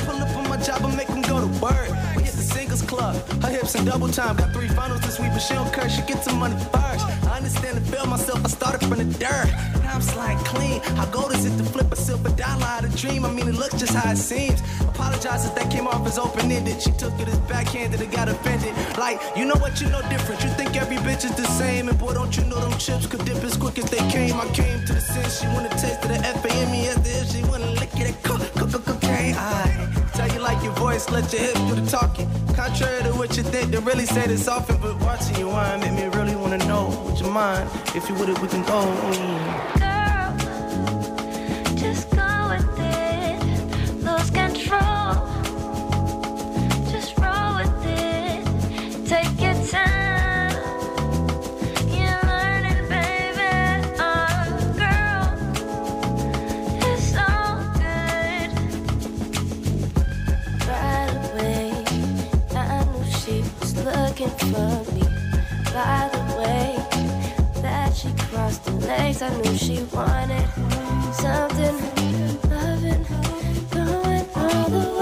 to 2.56 2.76
singles 2.76 2.82
club. 2.82 3.14
Her 3.42 3.50
hips 3.50 3.74
in 3.74 3.84
double 3.84 4.08
time. 4.08 4.36
Got 4.36 4.52
three 4.52 4.68
finals 4.68 5.00
this 5.00 5.18
week, 5.18 5.30
but 5.30 5.40
she 5.40 5.54
don't 5.54 5.72
care. 5.72 5.88
She 5.88 6.02
gets 6.02 6.24
some 6.24 6.38
money 6.38 6.56
first. 6.72 7.04
I 7.26 7.36
understand 7.36 7.76
and 7.76 7.86
feel 7.86 8.06
myself. 8.06 8.44
I 8.44 8.48
started 8.48 8.80
from 8.88 8.98
the 8.98 9.04
dirt. 9.18 9.48
Now 9.82 9.94
I'm 9.94 10.02
slide 10.02 10.38
clean. 10.46 10.80
How 10.96 11.06
gold 11.06 11.32
is 11.32 11.44
it 11.44 11.56
to 11.58 11.64
flip 11.64 11.92
a 11.92 11.96
silver 11.96 12.30
dollar 12.30 12.64
out 12.64 12.84
of 12.84 12.94
dream? 12.96 13.24
I 13.24 13.30
mean, 13.32 13.48
it 13.48 13.54
looks 13.54 13.78
just 13.78 13.94
how 13.94 14.10
it 14.10 14.16
seems. 14.16 14.60
Apologize 14.82 15.46
if 15.46 15.54
that 15.54 15.70
came 15.70 15.86
off 15.86 16.06
as 16.06 16.18
open 16.18 16.50
ended. 16.50 16.80
She 16.80 16.92
took 16.92 17.14
it 17.20 17.28
as 17.28 17.38
backhanded 17.40 18.00
and 18.00 18.12
got 18.12 18.28
offended. 18.28 18.74
Like, 18.98 19.20
you 19.36 19.44
know 19.44 19.56
what? 19.56 19.80
You 19.80 19.88
know 19.88 20.02
different. 20.08 20.42
You 20.42 20.50
think 20.50 20.76
every 20.76 20.96
bitch 20.96 21.24
is 21.24 21.34
the 21.36 21.46
same. 21.60 21.88
And 21.88 21.98
boy, 21.98 22.14
don't 22.14 22.36
you 22.36 22.44
know 22.44 22.60
them 22.60 22.78
chips 22.78 23.06
could 23.06 23.24
dip 23.24 23.42
as 23.44 23.56
quick 23.56 23.78
as 23.78 23.90
they 23.90 24.04
came. 24.10 24.34
I 24.34 24.46
came 24.52 24.84
to 24.86 24.92
the 24.94 25.00
sense. 25.00 25.40
She 25.40 25.46
wanna 25.48 25.70
taste 25.70 26.02
of 26.04 26.08
the 26.08 26.20
F-A-M-E-S. 26.38 26.98
If 27.04 27.32
she 27.32 27.42
wanna 27.50 27.70
lick 27.72 27.94
it, 27.94 28.14
Cook, 28.22 28.40
cook, 28.54 28.84
cocaine. 28.84 29.34
I 29.34 29.75
let 31.10 31.30
your 31.30 31.42
hips 31.42 31.60
do 31.60 31.74
the 31.74 31.86
talking. 31.90 32.26
Contrary 32.54 33.02
to 33.02 33.10
what 33.10 33.36
you 33.36 33.42
think, 33.42 33.70
they 33.70 33.78
really 33.78 34.06
say 34.06 34.26
this 34.26 34.48
often. 34.48 34.80
But 34.80 34.98
watching 35.00 35.36
you 35.36 35.48
wine 35.48 35.80
make 35.80 35.92
me 35.92 36.04
really 36.18 36.34
wanna 36.34 36.56
know. 36.58 36.88
Would 37.04 37.20
you 37.20 37.30
mind? 37.30 37.68
If 37.94 38.08
you 38.08 38.14
would, 38.14 38.30
it, 38.30 38.38
we 38.40 38.48
can 38.48 38.62
go. 38.62 38.80
Girl, 39.78 40.34
just 41.76 42.15
for 64.56 64.92
me. 64.94 65.02
By 65.76 66.08
the 66.12 66.22
way 66.40 66.68
that 67.62 67.94
she 67.94 68.10
crossed 68.30 68.64
the 68.64 68.72
legs, 68.86 69.20
I 69.22 69.30
knew 69.40 69.56
she 69.56 69.82
wanted 69.92 70.48
something. 71.22 71.76
Loving, 72.50 73.02
going 73.70 74.26
all 74.34 74.68
the 74.70 74.90
way. 74.90 74.95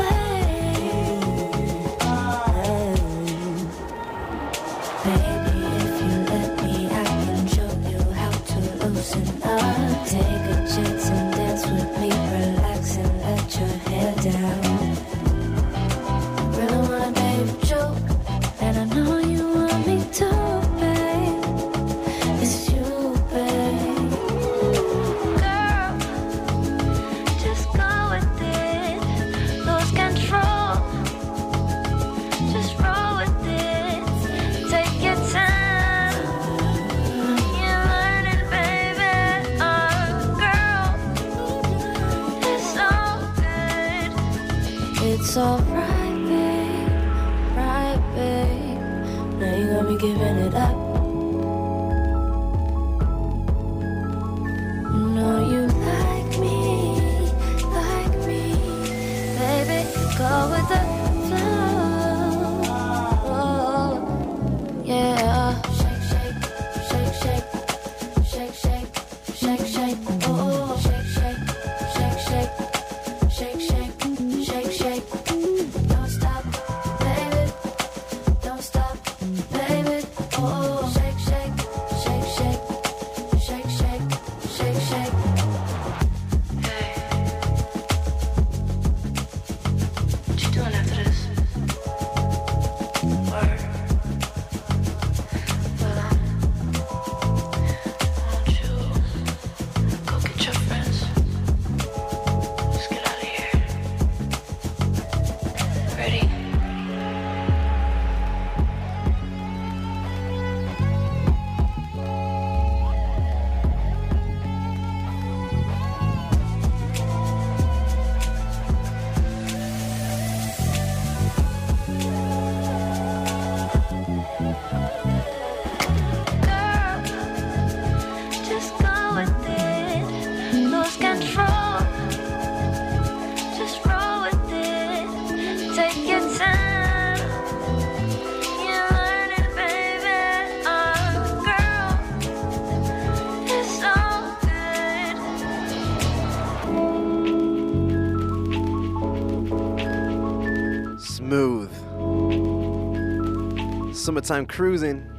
Summertime 154.15 154.47
cruising. 154.47 155.11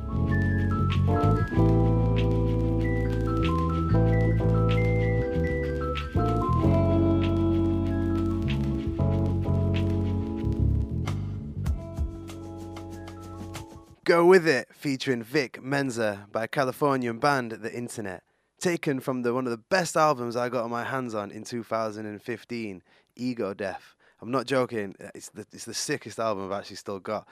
Go 14.06 14.26
With 14.26 14.48
It, 14.48 14.70
featuring 14.72 15.24
Vic 15.24 15.62
Mensa 15.62 16.28
by 16.32 16.48
Californian 16.48 17.20
band 17.20 17.52
The 17.52 17.74
Internet. 17.74 18.24
Taken 18.62 19.02
from 19.02 19.24
the 19.24 19.34
one 19.34 19.46
of 19.46 19.52
the 19.52 19.58
best 19.58 19.98
albums 19.98 20.38
I 20.38 20.48
got 20.48 20.70
my 20.70 20.86
hands 20.86 21.14
on 21.14 21.32
in 21.32 21.44
2015, 21.44 22.82
Ego 23.18 23.54
Death. 23.54 23.96
I'm 24.22 24.32
not 24.32 24.46
joking, 24.46 24.96
it's 25.14 25.28
the, 25.32 25.46
it's 25.52 25.66
the 25.66 25.74
sickest 25.74 26.18
album 26.18 26.46
I've 26.46 26.60
actually 26.60 26.78
still 26.78 27.02
got. 27.02 27.28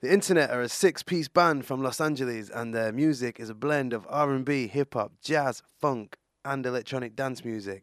The 0.00 0.12
Internet 0.12 0.50
are 0.50 0.60
a 0.60 0.68
six-piece 0.68 1.26
band 1.26 1.66
from 1.66 1.82
Los 1.82 2.00
Angeles, 2.00 2.50
and 2.50 2.72
their 2.72 2.92
music 2.92 3.40
is 3.40 3.50
a 3.50 3.54
blend 3.54 3.92
of 3.92 4.06
R&B, 4.08 4.68
hip-hop, 4.68 5.14
jazz, 5.20 5.60
funk, 5.80 6.16
and 6.44 6.64
electronic 6.64 7.16
dance 7.16 7.44
music. 7.44 7.82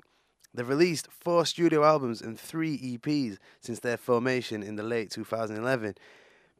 They've 0.54 0.67
released 0.67 1.12
four 1.12 1.45
studio 1.45 1.84
albums 1.84 2.21
and 2.21 2.39
three 2.39 2.78
EPs 2.78 3.38
since 3.60 3.82
their 3.82 3.97
formation 3.97 4.63
in 4.63 4.78
the 4.78 4.84
late 4.84 5.12
2011. 5.12 5.95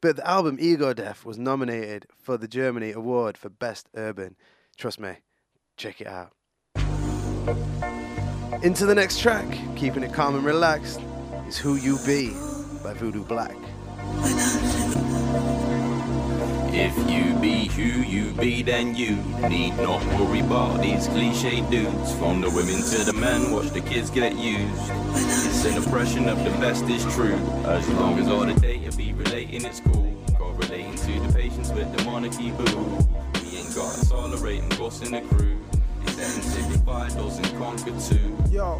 But 0.02 0.16
the 0.16 0.28
album 0.28 0.58
Ego 0.60 0.92
Death 0.92 1.24
was 1.24 1.38
nominated 1.38 2.04
for 2.18 2.36
the 2.36 2.46
Grammy 2.46 2.92
Award 2.92 3.38
for 3.38 3.48
Best 3.48 3.88
Urban. 3.94 4.36
Trust 4.76 5.00
me, 5.00 5.12
check 5.78 6.02
it 6.02 6.06
out. 6.06 6.32
Into 8.62 8.84
the 8.84 8.94
next 8.94 9.20
track, 9.20 9.46
keeping 9.74 10.02
it 10.02 10.12
calm 10.12 10.34
and 10.34 10.44
relaxed, 10.44 11.00
is 11.48 11.56
Who 11.56 11.76
You 11.76 11.96
Be 12.04 12.34
by 12.82 12.92
Voodoo 12.92 13.24
Black. 13.24 13.56
If 16.78 16.94
you 17.10 17.32
be 17.40 17.68
who 17.68 18.02
you 18.02 18.32
be, 18.32 18.60
then 18.60 18.94
you 18.94 19.16
need 19.48 19.78
not 19.78 20.04
worry 20.20 20.40
about 20.40 20.82
these 20.82 21.08
cliche 21.08 21.62
dudes. 21.70 22.14
From 22.16 22.42
the 22.42 22.50
women 22.50 22.82
to 22.82 23.02
the 23.02 23.14
men, 23.14 23.50
watch 23.50 23.70
the 23.70 23.80
kids 23.80 24.10
get 24.10 24.36
used. 24.36 24.90
It's 25.14 25.64
an 25.64 25.82
impression 25.82 26.28
of 26.28 26.36
the 26.44 26.50
best 26.60 26.84
is 26.84 27.02
true. 27.14 27.36
As 27.64 27.88
long 27.94 28.18
as 28.18 28.28
all 28.28 28.44
the 28.44 28.52
data 28.60 28.94
be 28.94 29.14
relating, 29.14 29.64
it's 29.64 29.80
cool. 29.80 30.14
Correlating 30.36 30.94
to 30.96 31.20
the 31.20 31.32
patients 31.32 31.72
with 31.72 31.96
the 31.96 32.04
monarchy 32.04 32.50
boo. 32.50 32.98
We 33.42 33.56
ain't 33.56 33.74
got 33.74 33.96
a 33.96 34.10
tolerating 34.10 34.68
boss 34.76 35.00
in 35.00 35.12
the 35.12 35.22
crew. 35.22 35.58
It's 36.02 36.16
that 36.16 36.26
simplified, 36.26 37.12
and 37.12 37.58
conquer 37.58 37.98
too. 37.98 38.36
Yo. 38.50 38.76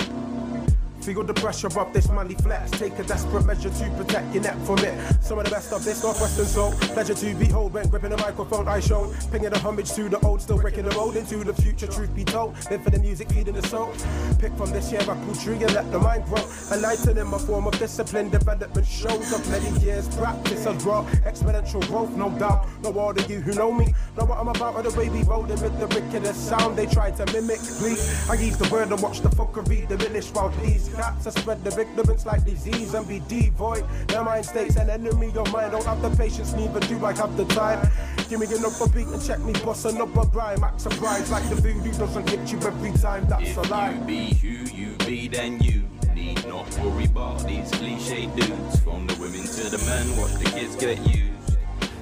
Feel 1.07 1.23
the 1.23 1.35
pressure 1.35 1.69
of 1.69 1.93
this 1.93 2.09
money 2.09 2.35
flex. 2.35 2.69
Take 2.73 2.99
a 2.99 3.05
desperate 3.05 3.47
measure 3.47 3.71
to 3.71 3.91
protect 3.91 4.35
your 4.35 4.43
neck 4.43 4.59
from 4.65 4.81
it. 4.81 5.23
Some 5.23 5.39
of 5.39 5.45
the 5.45 5.53
best 5.53 5.73
of 5.73 5.85
this 5.85 6.03
Northwestern 6.03 6.47
soul. 6.47 6.73
Pleasure 6.73 7.15
to 7.15 7.35
behold 7.37 7.75
when 7.75 7.89
gripping 7.89 8.11
the 8.11 8.17
microphone 8.17 8.67
I 8.67 8.81
show. 8.81 9.15
Pinging 9.31 9.51
the 9.51 9.59
homage 9.61 9.93
to 9.93 10.09
the 10.09 10.19
old, 10.27 10.43
still 10.43 10.59
breaking 10.59 10.83
the 10.83 10.91
road 10.97 11.15
into 11.15 11.45
the 11.45 11.55
future. 11.55 11.87
Truth 11.87 12.13
be 12.13 12.25
told, 12.25 12.57
live 12.73 12.83
for 12.83 12.91
the 12.91 12.99
music, 12.99 13.31
feeding 13.31 13.55
the 13.55 13.63
soul. 13.69 13.93
Pick 14.41 14.53
from 14.57 14.73
this 14.73 14.91
year, 14.91 15.01
apple 15.03 15.35
tree 15.37 15.63
and 15.63 15.73
let 15.75 15.89
the 15.93 15.99
mind 16.01 16.25
grow. 16.25 16.43
Enlighten 16.73 17.17
in 17.19 17.29
my 17.29 17.39
form 17.39 17.69
of 17.69 17.79
discipline, 17.79 18.29
development 18.29 18.85
shows 18.85 19.33
of 19.33 19.49
many 19.49 19.79
years. 19.85 20.09
Practice 20.17 20.65
has 20.65 20.83
brought 20.83 21.07
exponential 21.23 21.87
growth, 21.87 22.11
no 22.17 22.31
doubt. 22.37 22.67
No 22.83 22.93
all 22.99 23.11
of 23.11 23.31
you 23.31 23.39
who 23.39 23.53
know 23.53 23.71
me 23.71 23.95
know 24.19 24.25
what 24.25 24.39
I'm 24.39 24.49
about. 24.49 24.75
Or 24.75 24.83
the 24.83 24.99
way 24.99 25.09
we 25.09 25.23
rolling 25.23 25.63
with 25.63 25.79
the 25.79 25.87
wickedest 25.87 26.49
sound 26.49 26.77
they 26.77 26.87
try 26.87 27.13
to 27.13 27.25
mimic. 27.33 27.61
Please, 27.79 28.29
I 28.29 28.35
use 28.35 28.59
the 28.59 28.69
word 28.71 28.91
and 28.91 29.01
watch 29.01 29.21
the 29.21 29.29
fuckery 29.29 29.87
diminish 29.87 30.31
while 30.31 30.49
these 30.65 30.96
cats 30.97 31.25
to 31.25 31.31
spread 31.31 31.63
the 31.63 31.81
ignorance 31.81 32.27
like 32.27 32.45
disease 32.45 32.95
and 32.95 33.07
be 33.07 33.21
devoid. 33.29 33.85
Their 34.09 34.25
mind 34.25 34.47
states 34.47 34.77
an 34.77 34.91
enemy 34.91 35.33
of 35.37 35.53
mine. 35.53 35.71
Don't 35.71 35.85
have 35.85 36.03
the 36.03 36.11
patience, 36.17 36.53
neither 36.55 36.81
do 36.81 37.05
I 37.05 37.13
have 37.13 37.37
the 37.37 37.45
time. 37.47 37.89
Give 38.29 38.41
me 38.41 38.47
another 38.47 38.89
beat 38.89 39.07
and 39.07 39.25
check 39.25 39.39
me, 39.41 39.53
boss 39.65 39.85
another 39.85 40.29
rhyme. 40.31 40.65
Act 40.65 40.81
surprised 40.81 41.31
like 41.31 41.49
the 41.49 41.57
voodoo 41.57 41.93
doesn't 41.93 42.29
hit 42.29 42.51
you 42.51 42.59
every 42.67 42.93
time. 42.93 43.27
That's 43.29 43.51
if 43.51 43.57
a 43.57 43.61
lie. 43.63 43.93
you 43.93 44.01
be 44.01 44.35
who 44.35 44.49
you 44.75 44.97
be, 45.07 45.29
then 45.29 45.61
you 45.61 45.85
need 46.15 46.45
not 46.49 46.67
worry 46.79 47.05
about 47.05 47.47
these 47.47 47.71
cliche 47.73 48.27
dudes. 48.35 48.81
From 48.81 49.07
the 49.07 49.15
women 49.17 49.43
to 49.43 49.71
the 49.71 49.79
men, 49.87 50.17
watch 50.17 50.33
the 50.43 50.51
kids 50.51 50.75
get 50.77 50.99
used. 51.07 51.59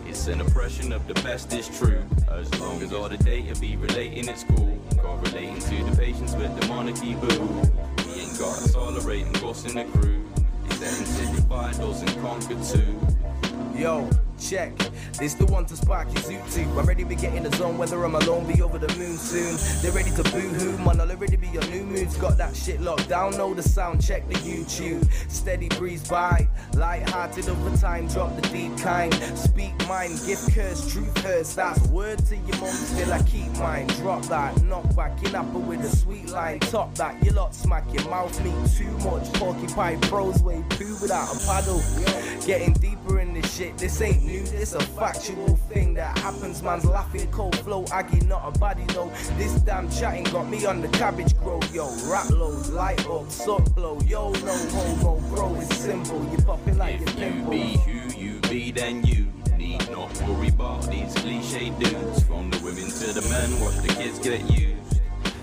It's 0.07 0.29
an 0.29 0.41
oppression 0.41 0.93
of 0.93 1.07
the 1.09 1.15
best 1.15 1.53
is 1.53 1.69
true. 1.79 2.03
As 2.31 2.49
long 2.61 2.81
as 2.83 2.93
all 2.93 3.09
the 3.09 3.19
data 3.19 3.59
be 3.61 3.77
relating, 3.77 4.29
it's 4.29 4.45
cool. 4.45 4.79
Correlating 4.99 5.59
to 5.59 5.85
the 5.85 5.97
patients 5.97 6.35
with 6.37 6.59
the 6.61 6.67
monarchy 6.69 7.15
boo. 7.15 7.63
Got 8.39 8.73
tolerating 8.73 9.33
boss 9.35 9.65
in 9.65 9.77
the 9.77 9.85
crew. 9.85 10.29
It's 10.65 10.81
incentive 10.99 11.49
those 11.75 12.03
and 12.03 12.21
conquer 12.21 12.57
too. 12.65 12.99
Yo, 13.79 14.11
check. 14.49 14.77
This 15.19 15.35
the 15.35 15.47
one 15.47 15.65
to 15.67 15.77
spark 15.77 16.07
your 16.13 16.23
zoot. 16.23 16.79
I'm 16.79 16.87
ready 16.87 17.05
to 17.05 17.15
get 17.15 17.35
in 17.35 17.45
the 17.45 17.57
zone, 17.57 17.79
whether 17.79 18.03
I'm 18.05 18.15
alone, 18.15 18.47
be 18.53 18.61
over 18.63 18.79
the 18.79 18.93
moon 18.99 19.17
soon. 19.17 19.57
They're 19.83 19.93
ready 19.93 20.11
to 20.11 20.23
boo 20.25 20.41
hoo, 20.41 20.77
man. 20.79 21.01
I'll 21.01 21.11
already 21.11 21.37
be 21.37 21.49
your 21.49 21.65
new 21.69 21.85
moods. 21.85 22.17
Got 22.17 22.37
that 22.39 22.55
shit 22.55 22.81
locked 22.81 23.09
down, 23.09 23.37
know 23.37 23.55
the 23.55 23.63
sound, 23.63 24.05
check 24.05 24.29
the 24.29 24.35
YouTube. 24.35 25.11
Steady 25.31 25.69
breeze 25.71 26.07
by, 26.09 26.49
light-hearted 26.75 27.49
over 27.49 27.77
time, 27.77 28.09
drop 28.09 28.35
the 28.37 28.43
deep 28.49 28.77
kind. 28.79 29.15
Speak 29.37 29.73
mine, 29.89 30.17
gift 30.27 30.53
curse, 30.55 30.93
truth 30.93 31.17
hurts. 31.19 31.55
That's 31.55 31.81
word 31.89 32.19
to 32.27 32.37
your 32.37 32.57
mom, 32.59 32.75
still 32.75 33.13
I 33.13 33.23
keep 33.23 33.51
mine. 33.59 33.87
Drop 33.99 34.23
that, 34.25 34.61
knock 34.63 34.95
back, 34.95 35.23
in 35.25 35.35
upper 35.35 35.59
with 35.59 35.81
a 35.81 35.97
sweet 35.97 36.29
line. 36.31 36.61
Top 36.61 36.95
that, 36.97 37.23
you 37.25 37.31
lot 37.33 37.55
smack 37.55 37.85
your 37.93 38.09
mouth, 38.11 38.35
me 38.45 38.53
too 38.77 38.91
much. 39.09 39.33
Porcupine 39.35 40.01
pros 40.03 40.43
way 40.43 40.63
poo 40.71 40.97
without 41.01 41.35
a 41.35 41.39
paddle. 41.47 41.81
Getting 42.47 42.73
deeper 42.75 43.21
in 43.21 43.33
this 43.33 43.57
shit, 43.57 43.79
this 43.79 44.01
ain't 44.01 44.25
new, 44.25 44.34
this 44.41 44.75
a 44.75 44.81
factual 44.81 45.57
thing 45.69 45.95
that 45.95 46.19
happens. 46.19 46.63
Man's 46.63 46.85
laughing, 46.85 47.31
cold 47.31 47.57
flow, 47.61 47.85
Aggie, 47.93 48.25
not 48.27 48.43
a 48.45 48.59
body 48.59 48.85
though. 48.89 49.11
This 49.37 49.53
damn 49.61 49.91
chatting 49.91 50.25
got 50.25 50.49
me 50.49 50.65
on 50.65 50.81
the 50.81 50.89
cabbage 50.89 51.37
grow, 51.39 51.61
yo. 51.73 51.95
Rap 52.11 52.31
loads, 52.31 52.71
light 52.71 53.07
up, 53.07 53.31
suck 53.31 53.65
blow, 53.75 53.99
yo, 54.07 54.33
no 54.33 54.57
homo, 54.69 55.21
bro, 55.35 55.55
it's 55.57 55.77
simple. 55.77 56.27
You 56.31 56.39
popping 56.45 56.79
like 56.79 57.01
your 57.01 57.09
If 57.09 57.19
you 57.19 57.51
be 57.51 57.63
who 57.79 58.19
you 58.19 58.41
be, 58.41 58.71
then 58.71 59.05
you 59.05 59.33
need 59.57 59.89
not 59.91 60.11
worry 60.23 60.49
about 60.49 60.91
these 60.91 61.15
cliche 61.15 61.71
dudes. 61.79 62.23
From 62.25 62.51
the 62.51 62.59
women 62.65 62.85
to 62.85 63.13
the 63.13 63.27
men, 63.29 63.61
watch 63.61 63.77
the 63.87 63.95
kids 63.95 64.19
get 64.19 64.41
used. 64.51 65.01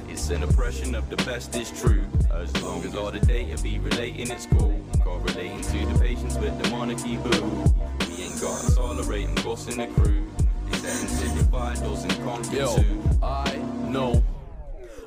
It's 0.10 0.30
an 0.30 0.44
oppression 0.44 0.94
of 0.96 1.10
the 1.10 1.18
best 1.18 1.56
is 1.56 1.72
true. 1.82 2.04
As 2.32 2.56
long 2.62 2.84
as 2.84 2.96
all 2.96 3.12
the 3.12 3.20
data 3.20 3.62
be 3.64 3.80
relating, 3.80 4.30
it's 4.30 4.46
cool. 4.46 4.80
Correlating 5.04 5.62
to 5.62 5.86
the 5.86 6.00
patients 6.00 6.38
with 6.38 6.62
the 6.62 6.70
monarchy 6.70 7.18
boo. 7.18 8.01
We 8.42 8.48
ain't 8.48 8.58
got 8.58 8.72
a 8.72 8.76
tolerating 8.76 9.36
boss 9.36 9.68
in 9.68 9.78
the 9.78 9.88
crew. 9.88 10.28
It's 10.68 10.82
that 10.82 11.02
incentive 11.02 11.52
those 11.52 12.04
and 12.04 12.24
conquer 12.24 12.56
Yo, 12.56 12.76
too. 12.76 13.02
I 13.22 13.56
know. 13.88 14.24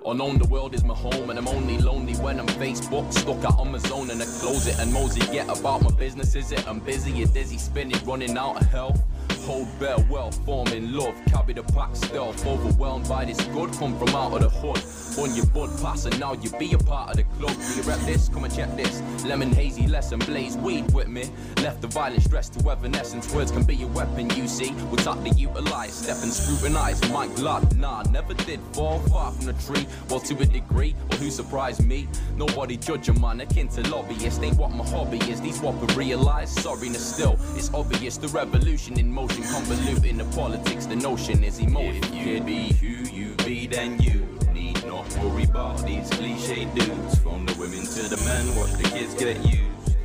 Unknown, 0.06 0.38
the 0.38 0.46
world 0.46 0.74
is 0.74 0.84
my 0.84 0.94
home, 0.94 1.30
and 1.30 1.38
I'm 1.38 1.48
only 1.48 1.78
lonely 1.78 2.14
when 2.14 2.38
I'm 2.38 2.46
Facebook 2.46 3.12
stuck 3.12 3.42
out 3.44 3.58
on 3.58 3.72
my 3.72 3.78
zone 3.78 4.10
and 4.10 4.22
I 4.22 4.26
close 4.26 4.66
it. 4.68 4.78
And 4.78 4.92
Mosey, 4.92 5.20
get 5.32 5.48
about 5.48 5.82
my 5.82 5.90
business, 5.92 6.36
is 6.36 6.52
it? 6.52 6.66
I'm 6.68 6.78
busy, 6.78 7.10
you're 7.10 7.26
dizzy, 7.26 7.58
spinning, 7.58 7.98
running 8.04 8.36
out 8.38 8.60
of 8.60 8.68
health. 8.68 9.02
Hold 9.44 9.78
bear 9.78 9.96
well, 10.08 10.30
forming 10.30 10.92
love, 10.92 11.14
carry 11.26 11.52
the 11.52 11.62
pack 11.62 11.94
stealth, 11.94 12.46
overwhelmed 12.46 13.06
by 13.08 13.26
this 13.26 13.40
good, 13.48 13.70
come 13.74 13.98
from 13.98 14.08
out 14.08 14.32
of 14.32 14.40
the 14.40 14.48
hood. 14.48 14.80
On 15.18 15.34
your 15.36 15.46
bud 15.46 15.70
pass, 15.80 16.06
and 16.06 16.18
now 16.18 16.32
you 16.32 16.50
be 16.58 16.72
a 16.72 16.78
part 16.78 17.10
of 17.10 17.16
the 17.16 17.24
club. 17.38 17.56
We 17.76 17.82
rep 17.82 18.00
this, 18.00 18.28
come 18.28 18.44
and 18.44 18.54
check 18.54 18.74
this. 18.74 19.02
Lemon 19.24 19.52
hazy 19.52 19.86
lesson, 19.86 20.18
blaze 20.20 20.56
weed 20.56 20.92
with 20.92 21.08
me. 21.08 21.30
Left 21.62 21.82
the 21.82 21.86
violent 21.88 22.22
stress 22.22 22.48
to 22.48 22.70
evanescence. 22.70 23.32
Words 23.32 23.52
can 23.52 23.64
be 23.64 23.80
a 23.82 23.86
weapon, 23.88 24.30
you 24.30 24.48
see. 24.48 24.72
We 24.90 24.96
taught 24.96 25.24
to 25.24 25.30
utilize, 25.30 25.92
step 25.92 26.16
and 26.22 26.32
scrutinize. 26.32 27.00
My 27.12 27.26
glad, 27.28 27.76
nah, 27.76 28.02
never 28.10 28.34
did 28.34 28.60
fall 28.72 28.98
far 29.00 29.30
from 29.30 29.46
the 29.46 29.52
tree. 29.52 29.86
Well, 30.08 30.20
to 30.20 30.34
a 30.38 30.46
degree, 30.46 30.94
well, 31.10 31.18
who 31.18 31.30
surprised 31.30 31.86
me? 31.86 32.08
Nobody 32.36 32.76
judge 32.76 33.08
a 33.08 33.12
man 33.12 33.40
akin 33.40 33.68
to 33.68 33.82
lobbyists. 33.88 34.40
Ain't 34.42 34.56
what 34.56 34.72
my 34.72 34.84
hobby 34.86 35.18
is, 35.30 35.40
these 35.40 35.60
what 35.60 35.74
realize. 35.96 36.50
Sorry, 36.50 36.88
no, 36.88 36.98
still, 36.98 37.38
it's 37.54 37.72
obvious 37.72 38.16
the 38.16 38.28
revolution 38.28 38.98
in 38.98 39.12
motion, 39.12 39.33
convoluting 39.42 40.18
the 40.18 40.24
politics. 40.36 40.86
The 40.86 40.96
notion 40.96 41.42
is 41.44 41.58
emotive. 41.58 42.04
If 42.04 42.14
you 42.14 42.40
be 42.40 42.72
who 42.74 43.10
you 43.10 43.34
be, 43.44 43.66
then 43.66 43.98
you 44.00 44.26
need 44.52 44.84
not 44.86 45.06
worry 45.18 45.44
about 45.44 45.84
these 45.84 46.08
cliche 46.10 46.66
dudes. 46.74 47.18
From 47.18 47.46
the 47.46 47.54
women 47.54 47.84
to 47.84 48.02
the 48.08 48.16
men, 48.24 48.56
watch 48.56 48.72
the 48.72 48.88
kids 48.90 49.14
get 49.14 49.36
used. 49.44 49.96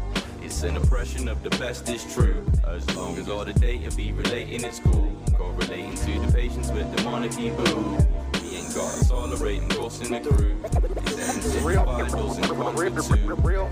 It's 0.42 0.64
an 0.64 0.78
oppression 0.78 1.28
of 1.28 1.44
the 1.44 1.50
best 1.52 1.90
is 1.90 2.04
true. 2.14 2.46
As 2.66 2.84
long 2.96 3.18
as 3.18 3.30
all 3.30 3.46
the 3.46 3.54
data 3.54 3.96
be 3.96 4.12
relating, 4.12 4.64
it's 4.64 4.80
cool. 4.80 5.12
Correlating 5.38 5.96
to 5.96 6.20
the 6.20 6.32
patients 6.34 6.72
with 6.72 6.96
the 6.96 7.04
monarchy 7.04 7.50
boo. 7.52 7.98
We 8.42 8.58
ain't 8.58 8.74
got 8.74 9.02
a 9.02 9.08
tolerating 9.08 9.68
ghosts 9.70 10.02
in 10.02 10.12
the 10.12 10.20
crew. 10.30 10.58
It's 10.64 11.56
real 11.58 11.86
vitals 11.86 12.38
and 12.38 12.48
conquer 12.48 12.90
too. 12.90 13.36
Real 13.42 13.70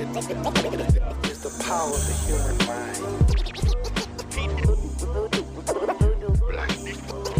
It's 0.00 1.17
the 1.48 1.64
power 1.64 1.88
of 1.88 2.06
the 2.06 2.12
human 2.26 2.56
mind. 2.66 2.96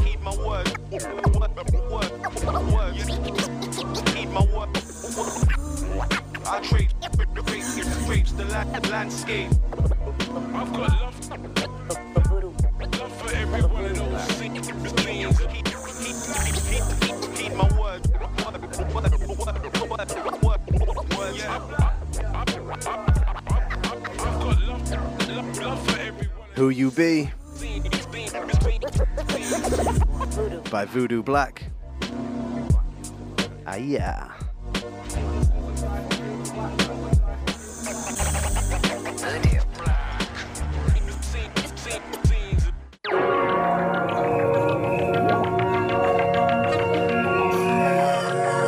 Heed 0.04 0.20
my 0.22 0.34
word. 0.46 0.68
Heed 4.14 4.30
my 4.30 4.44
word. 4.54 4.70
I 6.46 6.60
trace, 6.62 6.92
trace, 8.06 8.32
the 8.32 8.44
la- 8.46 8.90
landscape. 8.90 9.50
I've 10.54 10.72
got 10.72 10.90
love, 11.02 11.30
love 13.00 13.12
for 13.20 13.30
every 13.36 13.62
one 13.62 13.84
of 13.84 13.96
those 13.96 14.22
scenes. 14.38 14.68
Heed, 14.68 15.28
heed, 15.50 15.66
heed, 16.70 17.38
heed 17.38 17.54
my. 17.56 17.68
Word, 17.78 17.97
Who 26.58 26.68
You 26.70 26.90
Be 26.90 27.22
by 30.72 30.84
Voodoo 30.86 31.22
Black. 31.22 31.62
Ah, 33.64 33.76
yeah. 33.76 34.32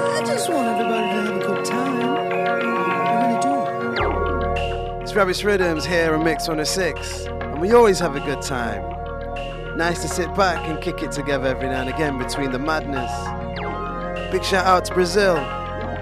I 0.07 0.23
just 0.25 0.49
want 0.49 0.69
everybody 0.69 1.09
to 1.09 1.15
have 1.17 1.35
a 1.35 1.39
good 1.45 1.65
time. 1.65 2.39
I 2.39 3.27
really 3.27 3.41
do. 3.41 3.55
It's 5.03 5.13
Rabbit's 5.17 5.43
Riddims 5.43 5.85
here 5.85 6.15
and 6.15 6.23
mix 6.23 6.49
on 6.49 6.59
Mix 6.59 6.69
106, 6.69 7.30
and 7.61 7.69
we 7.69 7.75
always 7.75 7.99
have 7.99 8.17
a 8.17 8.21
good 8.21 8.41
time. 8.41 8.83
Nice 9.77 10.01
to 10.01 10.09
sit 10.09 10.35
back 10.35 10.67
and 10.67 10.81
kick 10.81 11.03
it 11.03 11.13
together 11.13 11.49
every 11.49 11.69
now 11.69 11.83
and 11.83 11.91
again 11.91 12.17
between 12.17 12.51
the 12.53 12.59
madness. 12.59 13.13
Big 14.33 14.43
shout 14.43 14.65
out 14.65 14.87
to 14.87 14.95
Brazil, 14.95 15.35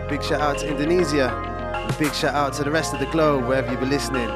big 0.09 0.23
shout 0.23 0.41
out 0.41 0.59
to 0.59 0.69
Indonesia, 0.69 1.29
and 1.29 1.99
big 1.99 2.15
shout 2.15 2.33
out 2.33 2.53
to 2.53 2.63
the 2.63 2.71
rest 2.71 2.95
of 2.95 3.01
the 3.01 3.07
globe 3.07 3.45
wherever 3.49 3.69
you've 3.69 3.81
been 3.81 3.91
listening. 3.91 4.29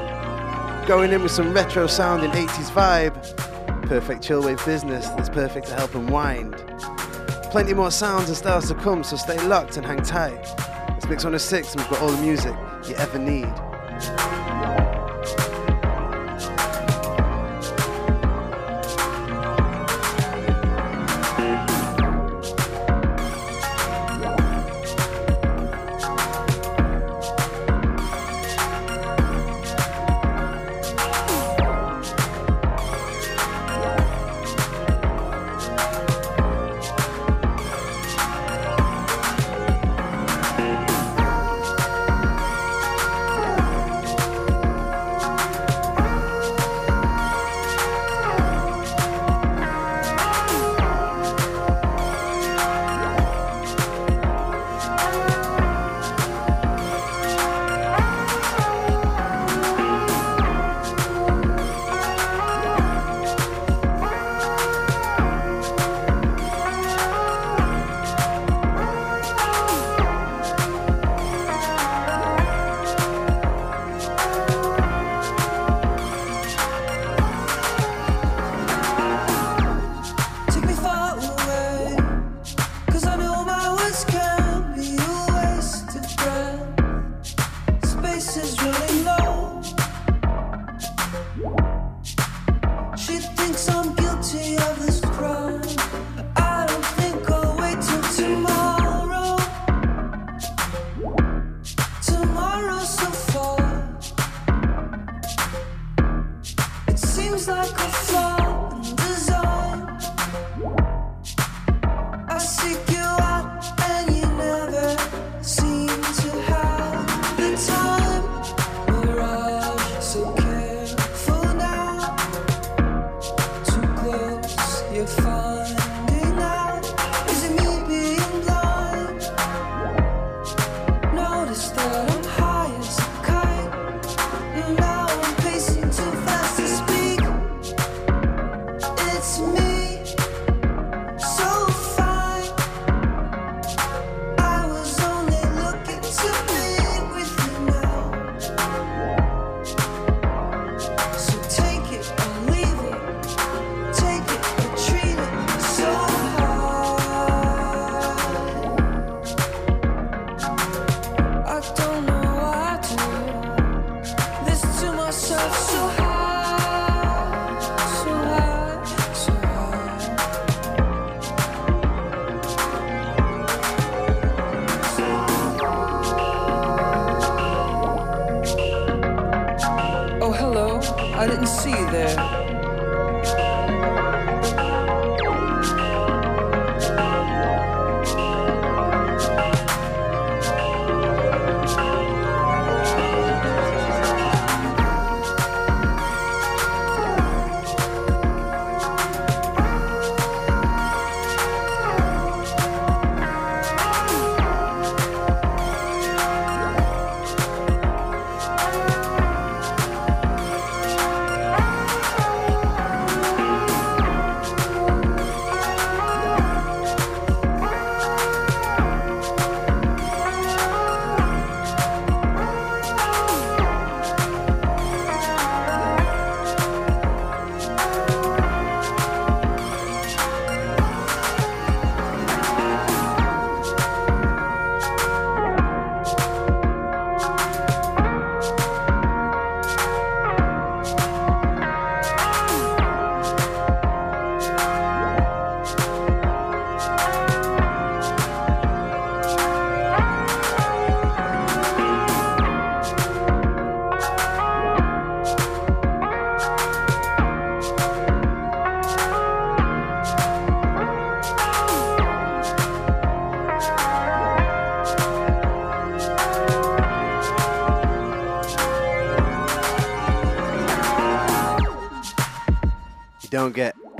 Going 0.88 1.12
in 1.12 1.22
with 1.22 1.30
some 1.30 1.52
retro 1.52 1.86
sound 1.86 2.22
sounding 2.22 2.48
80s 2.48 2.72
vibe, 2.72 3.86
perfect 3.86 4.22
chillwave 4.24 4.64
business 4.66 5.06
that's 5.10 5.28
perfect 5.28 5.68
to 5.68 5.74
help 5.74 5.94
unwind. 5.94 6.56
Plenty 7.52 7.72
more 7.72 7.92
sounds 7.92 8.30
and 8.30 8.36
styles 8.36 8.66
to 8.66 8.74
come, 8.74 9.04
so 9.04 9.14
stay 9.14 9.38
locked 9.46 9.76
and 9.76 9.86
hang 9.86 10.02
tight. 10.02 10.44
It's 10.96 11.06
Mix 11.06 11.22
106 11.22 11.74
and 11.74 11.82
we've 11.82 11.90
got 11.90 12.00
all 12.00 12.10
the 12.10 12.20
music 12.20 12.56
you 12.88 12.96
ever 12.96 13.20
need. 13.20 13.71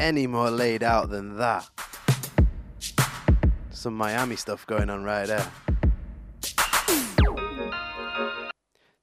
Any 0.02 0.26
more 0.26 0.50
laid 0.50 0.82
out 0.82 1.10
than 1.10 1.36
that. 1.36 1.70
Some 3.70 3.94
Miami 3.94 4.34
stuff 4.34 4.66
going 4.66 4.90
on 4.90 5.04
right 5.04 5.26
there. 5.26 5.48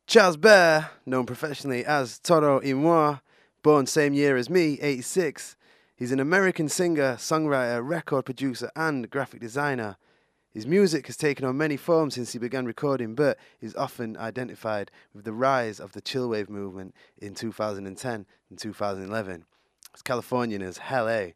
Charles 0.05 0.35
Bear, 0.35 0.89
known 1.05 1.25
professionally 1.25 1.85
as 1.85 2.19
Toro 2.19 2.59
y 2.61 2.73
Moi, 2.73 3.17
born 3.63 3.85
same 3.85 4.13
year 4.13 4.35
as 4.35 4.49
me, 4.49 4.77
86. 4.81 5.55
He's 5.95 6.11
an 6.11 6.19
American 6.19 6.67
singer, 6.67 7.15
songwriter, 7.15 7.87
record 7.87 8.25
producer, 8.25 8.69
and 8.75 9.09
graphic 9.09 9.39
designer. 9.39 9.95
His 10.51 10.67
music 10.67 11.07
has 11.07 11.15
taken 11.15 11.45
on 11.45 11.57
many 11.57 11.77
forms 11.77 12.15
since 12.15 12.33
he 12.33 12.39
began 12.39 12.65
recording, 12.65 13.15
but 13.15 13.37
is 13.61 13.75
often 13.75 14.17
identified 14.17 14.91
with 15.13 15.23
the 15.23 15.31
rise 15.31 15.79
of 15.79 15.93
the 15.93 16.01
chillwave 16.01 16.49
movement 16.49 16.93
in 17.17 17.35
2010 17.35 18.25
and 18.49 18.59
2011. 18.59 19.45
As 19.99 20.03
Californian 20.03 20.61
as 20.61 20.77
hell, 20.77 21.09
eh? 21.09 21.31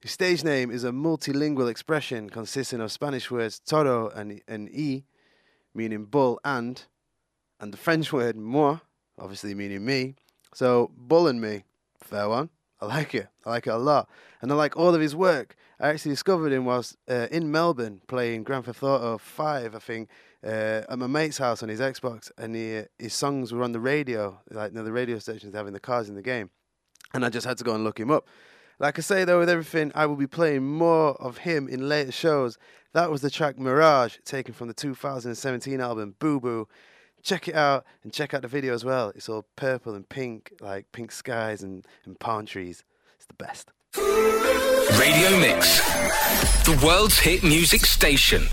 His 0.00 0.12
stage 0.12 0.42
name 0.42 0.70
is 0.70 0.84
a 0.84 0.90
multilingual 0.90 1.70
expression 1.70 2.30
consisting 2.30 2.80
of 2.80 2.90
Spanish 2.90 3.30
words 3.30 3.58
toro 3.58 4.08
and, 4.08 4.40
and 4.48 4.70
y, 4.74 5.04
meaning 5.74 6.06
bull 6.06 6.40
and, 6.42 6.82
and 7.60 7.74
the 7.74 7.76
French 7.76 8.10
word 8.10 8.36
moi, 8.36 8.78
obviously 9.18 9.54
meaning 9.54 9.84
me. 9.84 10.14
So, 10.54 10.90
bull 10.96 11.26
and 11.26 11.42
me, 11.42 11.64
fair 11.98 12.26
one. 12.30 12.48
I 12.80 12.86
like 12.86 13.14
it. 13.14 13.28
I 13.44 13.50
like 13.50 13.66
it 13.66 13.74
a 13.74 13.76
lot. 13.76 14.08
And 14.40 14.50
I 14.50 14.54
like 14.54 14.78
all 14.78 14.94
of 14.94 15.02
his 15.02 15.14
work. 15.14 15.54
I 15.78 15.88
actually 15.90 16.12
discovered 16.12 16.52
him 16.52 16.64
whilst 16.64 16.96
uh, 17.06 17.26
in 17.30 17.50
Melbourne 17.50 18.00
playing 18.06 18.44
Grand 18.44 18.64
Theft 18.64 18.82
Auto 18.82 19.18
5, 19.18 19.74
I 19.74 19.78
think, 19.78 20.08
uh, 20.42 20.84
at 20.88 20.98
my 20.98 21.06
mate's 21.06 21.36
house 21.36 21.62
on 21.62 21.68
his 21.68 21.80
Xbox. 21.80 22.32
And 22.38 22.56
he, 22.56 22.78
uh, 22.78 22.84
his 22.98 23.12
songs 23.12 23.52
were 23.52 23.62
on 23.62 23.72
the 23.72 23.80
radio, 23.80 24.40
like 24.50 24.72
you 24.72 24.78
know, 24.78 24.84
the 24.84 24.90
radio 24.92 25.18
stations 25.18 25.54
having 25.54 25.74
the 25.74 25.80
cars 25.80 26.08
in 26.08 26.14
the 26.14 26.22
game. 26.22 26.48
And 27.12 27.24
I 27.24 27.28
just 27.28 27.46
had 27.46 27.58
to 27.58 27.64
go 27.64 27.74
and 27.74 27.84
look 27.84 27.98
him 27.98 28.10
up. 28.10 28.26
Like 28.78 28.98
I 28.98 29.02
say, 29.02 29.24
though, 29.24 29.40
with 29.40 29.50
everything, 29.50 29.92
I 29.94 30.06
will 30.06 30.16
be 30.16 30.26
playing 30.26 30.66
more 30.66 31.10
of 31.20 31.38
him 31.38 31.68
in 31.68 31.88
later 31.88 32.12
shows. 32.12 32.56
That 32.92 33.10
was 33.10 33.20
the 33.20 33.30
track 33.30 33.58
Mirage, 33.58 34.16
taken 34.24 34.54
from 34.54 34.68
the 34.68 34.74
2017 34.74 35.80
album 35.80 36.14
Boo 36.18 36.40
Boo. 36.40 36.66
Check 37.22 37.48
it 37.48 37.54
out 37.54 37.84
and 38.02 38.12
check 38.12 38.32
out 38.32 38.42
the 38.42 38.48
video 38.48 38.72
as 38.72 38.84
well. 38.84 39.12
It's 39.14 39.28
all 39.28 39.44
purple 39.54 39.94
and 39.94 40.08
pink, 40.08 40.52
like 40.60 40.90
pink 40.92 41.12
skies 41.12 41.62
and, 41.62 41.86
and 42.06 42.18
palm 42.18 42.46
trees. 42.46 42.82
It's 43.16 43.26
the 43.26 43.34
best. 43.34 43.70
Radio 44.98 45.38
Mix, 45.38 45.80
the 46.64 46.80
world's 46.84 47.18
hit 47.18 47.42
music 47.42 47.84
station. 47.84 48.46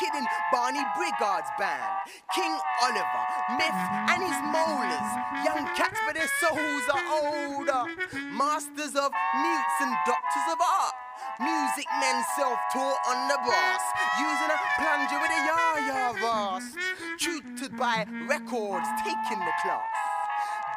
Kid 0.00 0.16
and 0.16 0.26
Barney 0.50 0.80
Bigard's 0.96 1.52
band, 1.60 2.08
King 2.32 2.56
Oliver, 2.80 3.24
Myth 3.60 3.80
and 4.08 4.24
his 4.24 4.40
molars, 4.48 5.10
young 5.44 5.68
cats 5.76 6.00
but 6.06 6.16
their 6.16 6.30
souls 6.40 6.84
are 6.88 7.04
older, 7.20 7.84
masters 8.32 8.96
of 8.96 9.12
mutes 9.12 9.76
and 9.84 9.92
doctors 10.08 10.48
of 10.48 10.58
art. 10.58 10.96
Music 11.38 11.84
men 12.00 12.24
self-taught 12.32 13.00
on 13.12 13.28
the 13.28 13.36
brass, 13.44 13.84
using 14.16 14.48
a 14.48 14.58
plunger 14.80 15.20
with 15.20 15.36
a 15.36 15.40
yah-yah 15.44 16.12
vast. 16.16 16.78
Tutored 17.20 17.76
by 17.76 18.06
records, 18.26 18.88
taking 19.04 19.44
the 19.44 19.52
class 19.60 19.84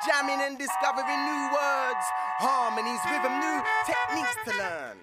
jamming 0.06 0.42
and 0.42 0.58
discovering 0.58 1.24
new 1.24 1.44
words, 1.56 2.06
harmonies, 2.44 3.00
rhythm, 3.08 3.40
new 3.40 3.64
techniques 3.88 4.36
to 4.44 4.52
learn. 4.58 5.03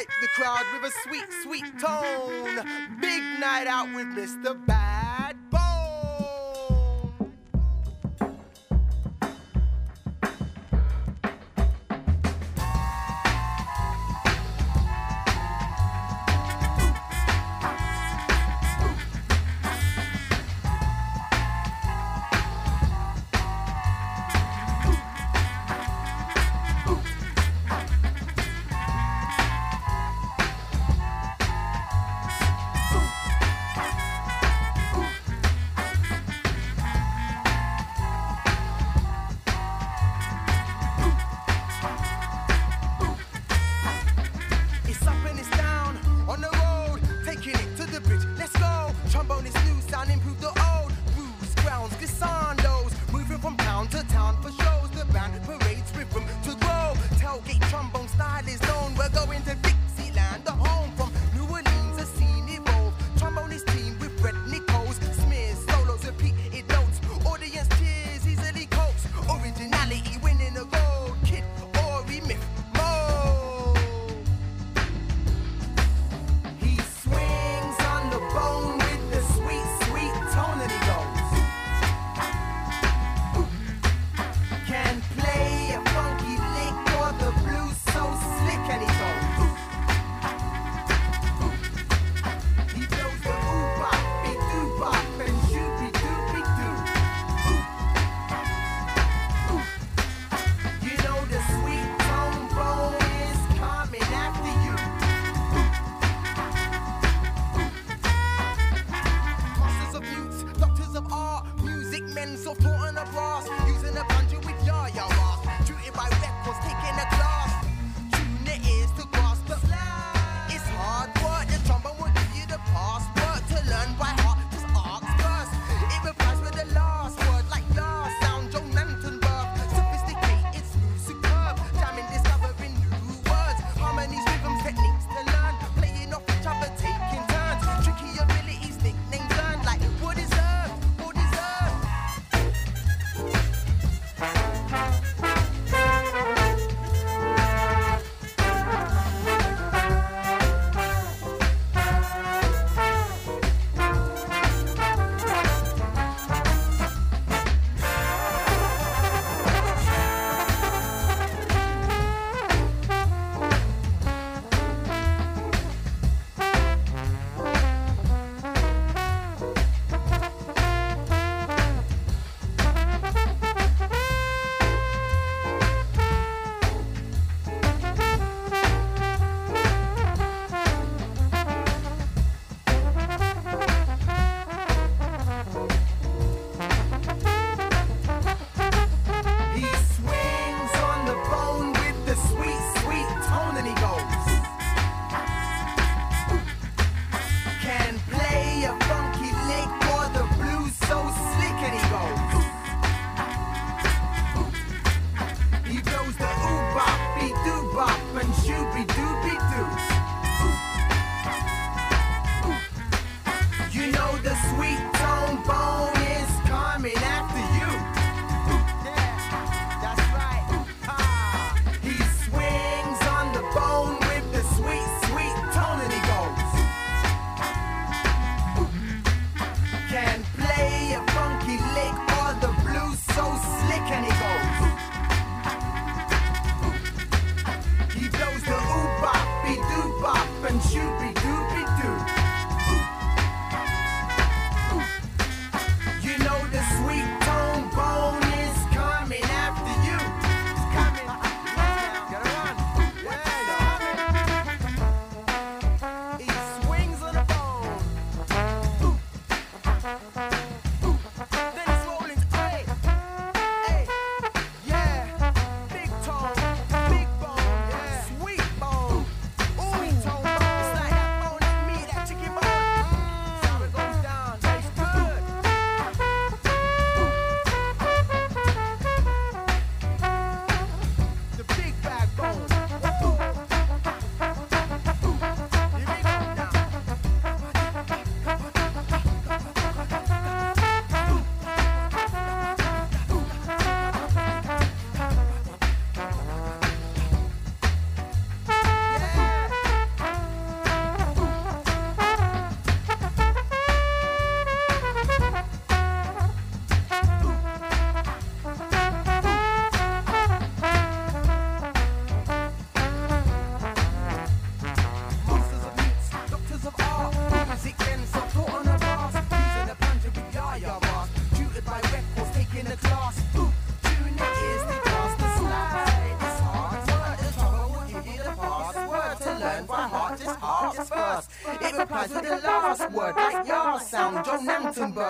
Hype 0.00 0.08
the 0.22 0.28
crowd 0.28 0.64
with 0.72 0.90
a 0.90 0.94
sweet, 1.02 1.26
sweet 1.42 1.78
tone. 1.78 2.56
Big 3.02 3.22
night 3.38 3.66
out 3.66 3.94
with 3.94 4.06
Mr. 4.16 4.56
Bad 4.64 4.79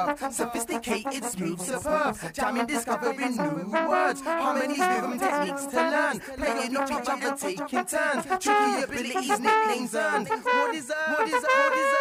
Nantenberg. 0.07 0.33
Sophisticated, 0.33 1.25
smooth, 1.25 1.61
superb. 1.61 2.17
Jamming, 2.33 2.67
discovering 2.67 3.37
new 3.37 3.89
words. 3.89 4.21
Harmonies, 4.23 4.79
rhythm, 4.79 5.19
techniques 5.19 5.67
to 5.67 5.77
learn. 5.77 6.21
Playing 6.21 6.77
off 6.77 6.91
each 6.91 7.09
other, 7.09 7.37
taking 7.37 7.85
turns. 7.87 8.25
Tricky 8.41 8.83
abilities, 8.83 9.41
nicknames 9.41 9.95
earned. 9.95 10.29
What 10.29 10.75
is 10.75 10.91
up? 10.91 11.19
What 11.19 11.29
is 11.29 11.35
up? 11.35 11.43
What 11.45 11.75
is 11.77 11.95
up? 11.95 12.01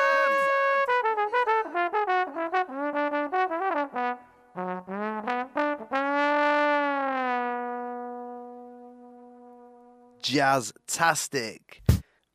Jazztastic. 10.21 11.81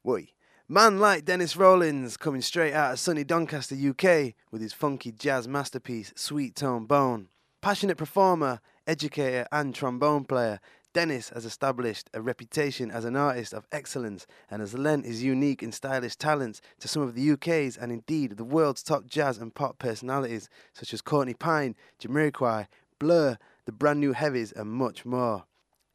Woi. 0.04 0.34
Man 0.68 0.98
like 0.98 1.26
Dennis 1.26 1.56
Rollins 1.56 2.16
coming 2.16 2.40
straight 2.40 2.72
out 2.72 2.92
of 2.92 2.98
sunny 2.98 3.22
Doncaster, 3.22 3.74
UK, 3.74 4.32
with 4.50 4.62
his 4.62 4.72
funky 4.72 5.12
jazz 5.12 5.46
masterpiece, 5.46 6.10
Sweet 6.16 6.56
Tone 6.56 6.86
Bone. 6.86 7.28
Passionate 7.60 7.98
performer, 7.98 8.60
educator, 8.86 9.46
and 9.52 9.74
trombone 9.74 10.24
player, 10.24 10.60
Dennis 10.94 11.28
has 11.28 11.44
established 11.44 12.08
a 12.14 12.22
reputation 12.22 12.90
as 12.90 13.04
an 13.04 13.14
artist 13.14 13.52
of 13.52 13.66
excellence 13.72 14.26
and 14.50 14.60
has 14.60 14.72
lent 14.72 15.04
his 15.04 15.22
unique 15.22 15.62
and 15.62 15.74
stylish 15.74 16.16
talents 16.16 16.62
to 16.80 16.88
some 16.88 17.02
of 17.02 17.14
the 17.14 17.30
UK's 17.32 17.76
and 17.76 17.92
indeed 17.92 18.38
the 18.38 18.42
world's 18.42 18.82
top 18.82 19.04
jazz 19.04 19.36
and 19.36 19.54
pop 19.54 19.78
personalities 19.78 20.48
such 20.72 20.94
as 20.94 21.02
Courtney 21.02 21.34
Pine, 21.34 21.76
Jamiroquai, 22.00 22.68
Blur, 22.98 23.36
the 23.66 23.72
Brand 23.72 24.00
New 24.00 24.14
Heavies, 24.14 24.50
and 24.52 24.70
much 24.70 25.04
more. 25.04 25.44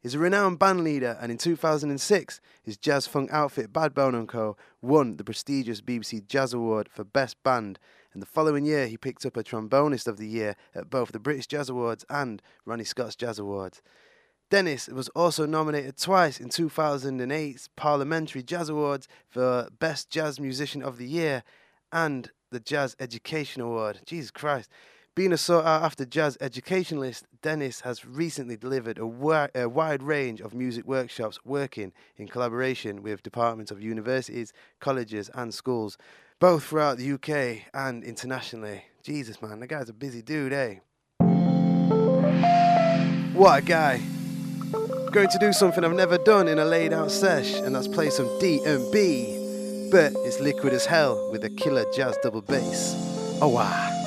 He's 0.02 0.14
a 0.14 0.18
renowned 0.18 0.58
band 0.58 0.82
leader, 0.82 1.18
and 1.20 1.30
in 1.30 1.36
2006, 1.36 2.40
his 2.62 2.78
jazz 2.78 3.06
funk 3.06 3.30
outfit 3.30 3.70
Bad 3.70 3.92
Bone 3.92 4.26
& 4.26 4.28
Co. 4.28 4.56
won 4.80 5.18
the 5.18 5.24
prestigious 5.24 5.82
BBC 5.82 6.26
Jazz 6.26 6.54
Award 6.54 6.88
for 6.90 7.04
Best 7.04 7.36
Band, 7.42 7.78
and 8.14 8.22
the 8.22 8.26
following 8.26 8.64
year 8.64 8.86
he 8.86 8.96
picked 8.96 9.26
up 9.26 9.36
a 9.36 9.44
Trombonist 9.44 10.06
of 10.06 10.16
the 10.16 10.26
Year 10.26 10.56
at 10.74 10.88
both 10.88 11.12
the 11.12 11.18
British 11.18 11.46
Jazz 11.46 11.68
Awards 11.68 12.06
and 12.08 12.40
Ronnie 12.64 12.84
Scott's 12.84 13.14
Jazz 13.14 13.38
Awards. 13.38 13.82
Dennis 14.48 14.88
was 14.88 15.10
also 15.10 15.44
nominated 15.44 15.98
twice 15.98 16.40
in 16.40 16.48
2008's 16.48 17.68
Parliamentary 17.76 18.42
Jazz 18.42 18.70
Awards 18.70 19.06
for 19.28 19.68
Best 19.78 20.08
Jazz 20.08 20.40
Musician 20.40 20.82
of 20.82 20.96
the 20.96 21.06
Year 21.06 21.44
and 21.92 22.30
the 22.50 22.58
Jazz 22.58 22.96
Education 22.98 23.60
Award. 23.60 24.00
Jesus 24.06 24.30
Christ. 24.30 24.70
Being 25.16 25.32
a 25.32 25.36
sought 25.36 25.66
after 25.66 26.04
jazz 26.04 26.38
educationalist, 26.40 27.26
Dennis 27.42 27.80
has 27.80 28.04
recently 28.06 28.56
delivered 28.56 28.96
a, 28.96 29.00
wi- 29.00 29.50
a 29.56 29.68
wide 29.68 30.04
range 30.04 30.40
of 30.40 30.54
music 30.54 30.86
workshops 30.86 31.40
working 31.44 31.92
in 32.16 32.28
collaboration 32.28 33.02
with 33.02 33.24
departments 33.24 33.72
of 33.72 33.82
universities, 33.82 34.52
colleges, 34.78 35.28
and 35.34 35.52
schools, 35.52 35.98
both 36.38 36.62
throughout 36.62 36.96
the 36.96 37.12
UK 37.12 37.64
and 37.74 38.04
internationally. 38.04 38.84
Jesus, 39.02 39.42
man, 39.42 39.58
the 39.58 39.66
guy's 39.66 39.88
a 39.88 39.92
busy 39.92 40.22
dude, 40.22 40.52
eh? 40.52 40.76
What 43.34 43.58
a 43.58 43.62
guy. 43.62 44.00
Going 45.10 45.28
to 45.28 45.38
do 45.40 45.52
something 45.52 45.84
I've 45.84 45.92
never 45.92 46.18
done 46.18 46.46
in 46.46 46.60
a 46.60 46.64
laid 46.64 46.92
out 46.92 47.10
sesh, 47.10 47.54
and 47.54 47.74
that's 47.74 47.88
play 47.88 48.10
some 48.10 48.28
D&B. 48.38 49.88
But 49.90 50.12
it's 50.18 50.38
liquid 50.38 50.72
as 50.72 50.86
hell 50.86 51.32
with 51.32 51.42
a 51.42 51.50
killer 51.50 51.84
jazz 51.92 52.16
double 52.22 52.42
bass. 52.42 52.94
Oh 53.42 53.48
wow. 53.48 53.99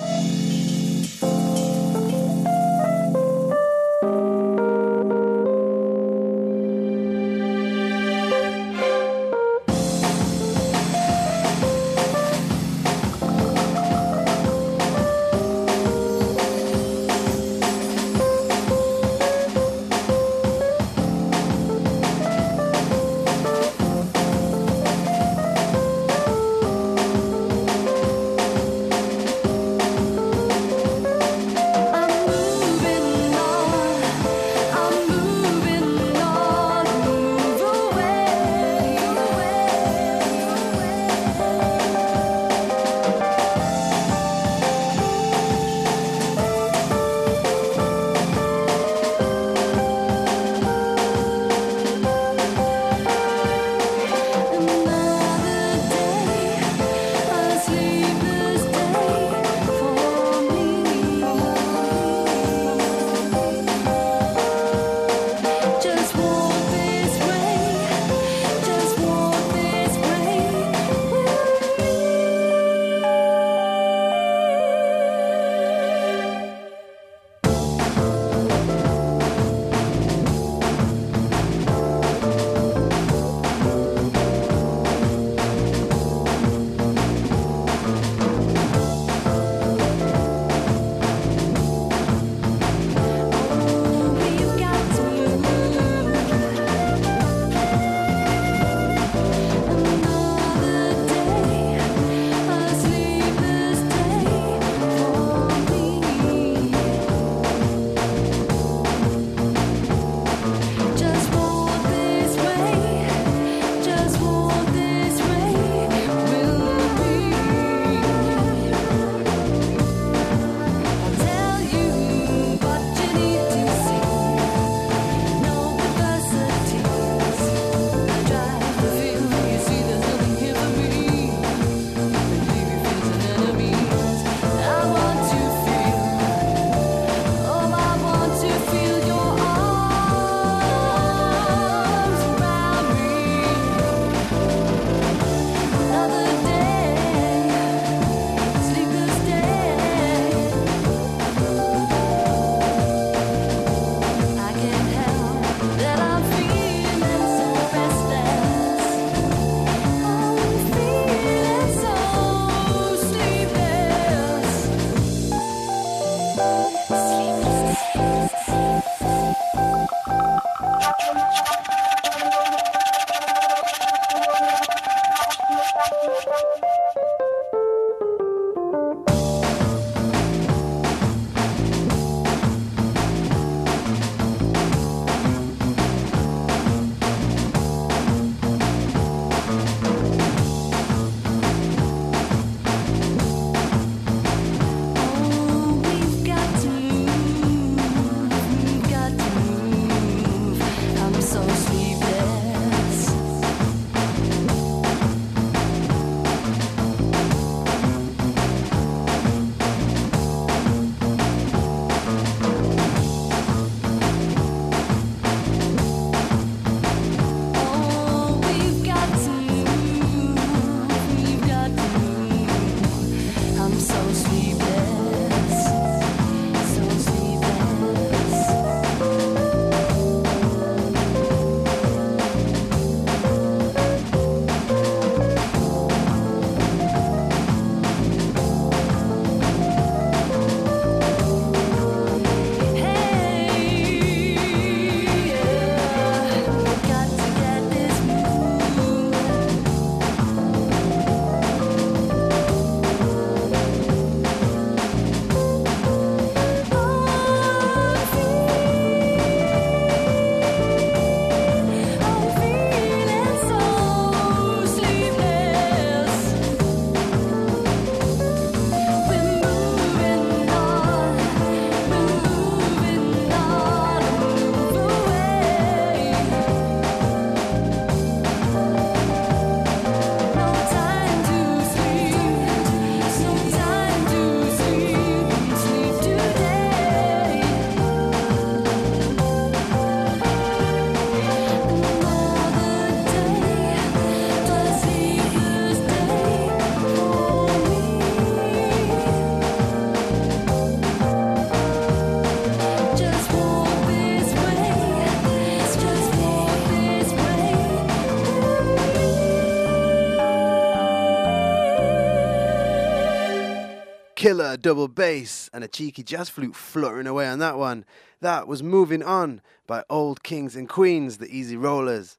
Killer 314.33 314.57
double 314.57 314.87
bass 314.87 315.47
and 315.53 315.63
a 315.63 315.67
cheeky 315.67 316.01
jazz 316.01 316.27
flute 316.27 316.55
fluttering 316.55 317.05
away 317.05 317.27
on 317.27 317.37
that 317.37 317.55
one. 317.55 317.85
That 318.19 318.47
was 318.47 318.63
Moving 318.63 319.03
On 319.03 319.41
by 319.67 319.83
Old 319.91 320.23
Kings 320.23 320.55
and 320.55 320.67
Queens, 320.67 321.19
the 321.19 321.29
E-Z 321.29 321.55
Rollers. 321.55 322.17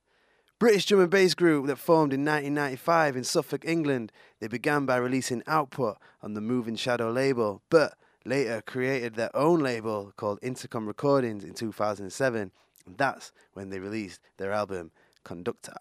British 0.61 0.87
drum 0.87 1.01
and 1.01 1.11
bass 1.11 1.35
group 1.35 1.67
that 1.67 1.75
formed 1.75 2.13
in 2.13 2.21
1995 2.25 3.17
in 3.17 3.25
Suffolk, 3.25 3.65
England. 3.65 4.13
They 4.39 4.47
began 4.47 4.87
by 4.87 4.99
releasing 4.99 5.43
output 5.49 5.99
on 6.23 6.35
the 6.35 6.41
Moving 6.41 6.77
Shadow 6.77 7.11
label, 7.11 7.63
but 7.69 7.95
later 8.25 8.63
created 8.65 9.17
their 9.17 9.35
own 9.35 9.59
label 9.59 10.13
called 10.17 10.39
Intercom 10.41 10.87
Recordings 10.87 11.43
in 11.43 11.55
2007. 11.55 12.53
And 12.87 12.97
that's 12.97 13.33
when 13.55 13.71
they 13.71 13.81
released 13.81 14.21
their 14.37 14.53
album 14.53 14.93
Conductor. 15.25 15.75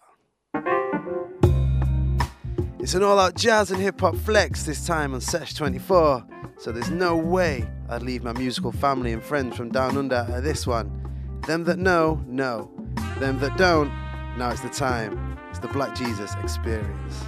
It's 2.84 2.92
an 2.92 3.02
all 3.02 3.18
out 3.18 3.34
jazz 3.34 3.70
and 3.70 3.80
hip 3.80 3.98
hop 3.98 4.14
flex 4.14 4.64
this 4.64 4.86
time 4.86 5.14
on 5.14 5.22
Sesh 5.22 5.54
24, 5.54 6.22
so 6.58 6.70
there's 6.70 6.90
no 6.90 7.16
way 7.16 7.66
I'd 7.88 8.02
leave 8.02 8.22
my 8.22 8.34
musical 8.34 8.72
family 8.72 9.14
and 9.14 9.22
friends 9.22 9.56
from 9.56 9.70
down 9.70 9.96
under 9.96 10.26
at 10.28 10.42
this 10.42 10.66
one. 10.66 11.40
Them 11.46 11.64
that 11.64 11.78
know, 11.78 12.22
know. 12.26 12.70
Them 13.20 13.38
that 13.38 13.56
don't, 13.56 13.88
now 14.36 14.50
it's 14.50 14.60
the 14.60 14.68
time. 14.68 15.38
It's 15.48 15.60
the 15.60 15.68
Black 15.68 15.94
Jesus 15.94 16.34
experience. 16.42 17.24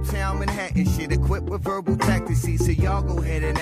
Uptown 0.00 0.38
Manhattan 0.38 0.86
shit 0.86 1.12
equipped 1.12 1.48
with 1.48 1.62
verbal 1.62 1.96
tactics. 1.96 2.42
So 2.42 2.72
y'all 2.72 3.02
go 3.02 3.18
ahead 3.18 3.42
and 3.42 3.58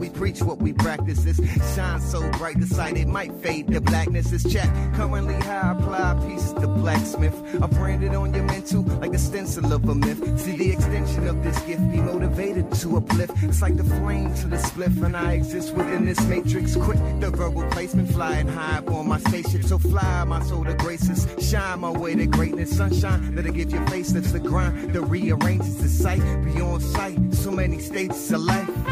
we 0.00 0.08
preach, 0.08 0.42
what 0.42 0.58
we 0.58 0.72
practice 0.72 1.26
is 1.26 1.36
shine 1.76 2.00
so 2.00 2.28
bright 2.32 2.58
the 2.58 2.66
sight 2.66 2.96
it 2.96 3.06
might 3.06 3.32
fade. 3.42 3.66
The 3.66 3.82
blackness 3.82 4.32
is 4.32 4.50
chat. 4.50 4.68
Currently, 4.94 5.34
how 5.34 5.60
I 5.60 5.78
apply 5.78 6.26
pieces 6.26 6.54
to 6.54 6.66
blacksmith. 6.66 7.34
I'm 7.62 7.68
branded 7.70 8.14
on 8.14 8.32
your 8.32 8.44
mental 8.44 8.82
like 8.82 9.12
the 9.12 9.18
stencil 9.18 9.70
of 9.72 9.86
a 9.86 9.94
myth. 9.94 10.40
See, 10.40 10.56
the 10.56 10.70
extension 10.70 11.28
of 11.28 11.44
this 11.44 11.60
gift 11.60 11.82
be 11.92 12.00
motivated 12.00 12.72
to 12.80 12.96
uplift. 12.96 13.42
It's 13.42 13.60
like 13.60 13.76
the 13.76 13.84
flame 13.84 14.34
to 14.36 14.48
the 14.48 14.56
spliff, 14.56 15.02
and 15.04 15.14
I 15.14 15.34
exist 15.34 15.74
within 15.74 16.06
this 16.06 16.20
matrix. 16.26 16.76
Quick, 16.76 16.98
the 17.20 17.30
verbal 17.30 17.68
placement 17.70 18.10
flying 18.10 18.48
high 18.48 18.82
on 18.86 19.06
my 19.06 19.18
spaceship. 19.18 19.64
So 19.64 19.78
fly, 19.78 20.24
my 20.24 20.42
soul 20.44 20.64
to 20.64 20.74
graces. 20.74 21.28
Shine 21.46 21.80
my 21.80 21.90
way 21.90 22.14
to 22.14 22.26
greatness. 22.26 22.74
Sunshine 22.74 23.34
that'll 23.34 23.52
give 23.52 23.70
your 23.70 23.86
face 23.88 24.12
that's 24.12 24.32
the 24.32 24.40
grind 24.40 24.94
that 24.94 25.02
rearranges 25.02 25.76
the 25.76 25.88
sight 25.88 26.22
beyond 26.42 26.82
sight. 26.82 27.18
So 27.34 27.50
many 27.50 27.78
states 27.80 28.30
of 28.30 28.40
life. 28.40 28.89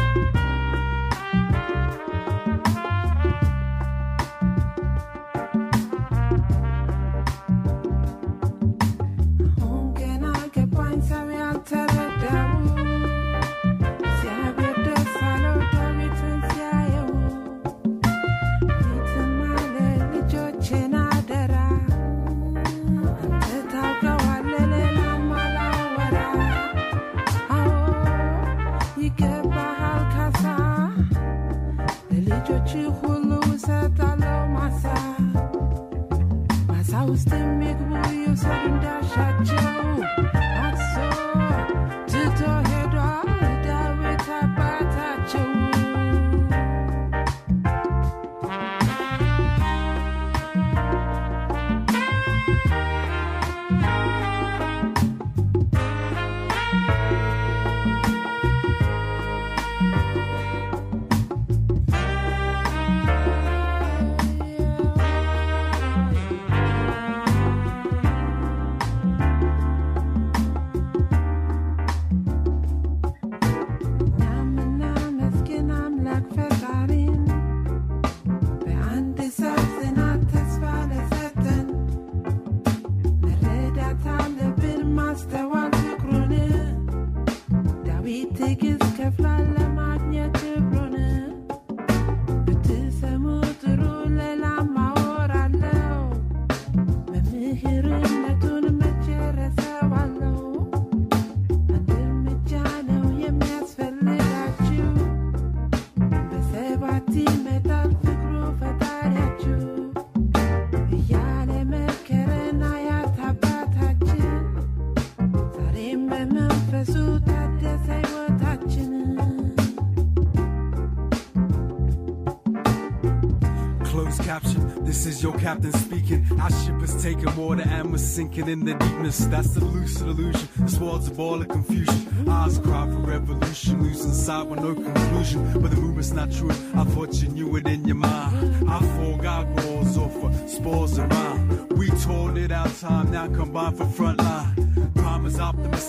Your 125.23 125.37
captain 125.37 125.73
speaking. 125.73 126.25
Our 126.39 126.51
ship 126.51 126.81
is 126.81 127.01
taking 127.03 127.35
water 127.35 127.63
and 127.65 127.91
we're 127.91 127.97
sinking 127.97 128.47
in 128.47 128.65
the 128.65 128.73
deepness. 128.73 129.19
That's 129.25 129.53
the 129.53 129.63
lucid 129.65 130.07
illusion. 130.07 130.47
This 130.59 130.77
world's 130.79 131.07
a 131.07 131.11
ball 131.11 131.41
of 131.41 131.47
confusion. 131.47 132.29
Eyes 132.29 132.57
cry 132.59 132.85
for 132.85 132.99
revolution, 132.99 133.83
losing 133.83 134.13
sight 134.13 134.47
with 134.47 134.59
no 134.59 134.73
conclusion. 134.73 135.51
But 135.61 135.71
the 135.71 135.77
movement's 135.77 136.11
not 136.11 136.31
true. 136.31 136.51
I 136.51 136.83
thought 136.85 137.13
you 137.21 137.29
knew 137.29 137.55
it 137.57 137.67
in 137.67 137.85
your 137.85 137.95
mind. 137.95 138.69
I 138.69 138.79
forgot 138.79 139.47
walls 139.47 139.97
off 139.97 140.13
for 140.13 140.31
spores 140.47 140.99
around. 140.99 141.73
We 141.77 141.89
told 142.01 142.37
it 142.37 142.51
our 142.51 142.69
time, 142.69 143.11
now 143.11 143.27
combined 143.27 143.77
for 143.77 143.85
front 143.87 144.19
line. 144.19 144.91
Prime 144.95 145.25
is 145.25 145.39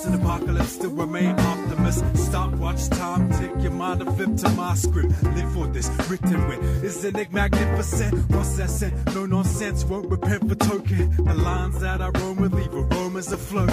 in 0.06 0.14
apocalypse, 0.14 0.72
still 0.72 0.90
remain 0.90 1.38
optimist. 1.38 1.59
Watch 2.70 2.88
time, 2.90 3.28
tick 3.32 3.50
your 3.64 3.72
mind 3.72 4.00
and 4.00 4.16
flip 4.16 4.36
to 4.36 4.48
my 4.50 4.76
script. 4.76 5.10
Live 5.34 5.52
for 5.52 5.66
this, 5.66 5.88
written 6.08 6.46
with. 6.46 6.84
Isn't 6.84 7.18
it 7.18 7.32
magnificent? 7.32 8.14
Scent? 8.44 8.94
No 9.12 9.26
nonsense, 9.26 9.84
won't 9.84 10.08
repent 10.08 10.48
for 10.48 10.54
token. 10.54 11.16
The 11.16 11.34
lines 11.34 11.80
that 11.80 12.00
I 12.00 12.10
roam 12.10 12.36
with 12.36 12.54
leave 12.54 12.72
aromas 12.72 13.32
afloat. 13.32 13.70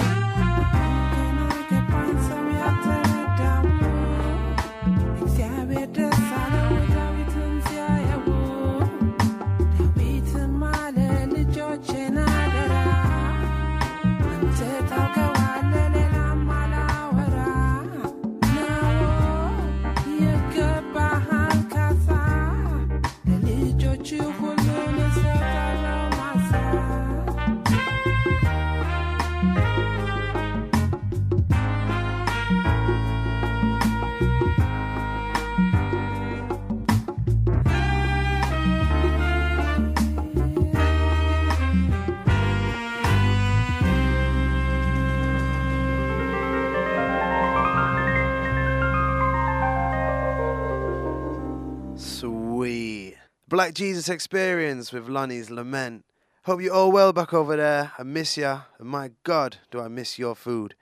Black 53.58 53.74
Jesus 53.74 54.08
Experience 54.08 54.92
with 54.92 55.08
Lonnie's 55.08 55.50
Lament. 55.50 56.04
Hope 56.44 56.62
you're 56.62 56.72
all 56.72 56.92
well 56.92 57.12
back 57.12 57.34
over 57.34 57.56
there. 57.56 57.90
I 57.98 58.04
miss 58.04 58.36
ya. 58.36 58.60
And 58.78 58.88
my 58.88 59.10
God, 59.24 59.56
do 59.72 59.80
I 59.80 59.88
miss 59.88 60.16
your 60.16 60.36
food. 60.36 60.76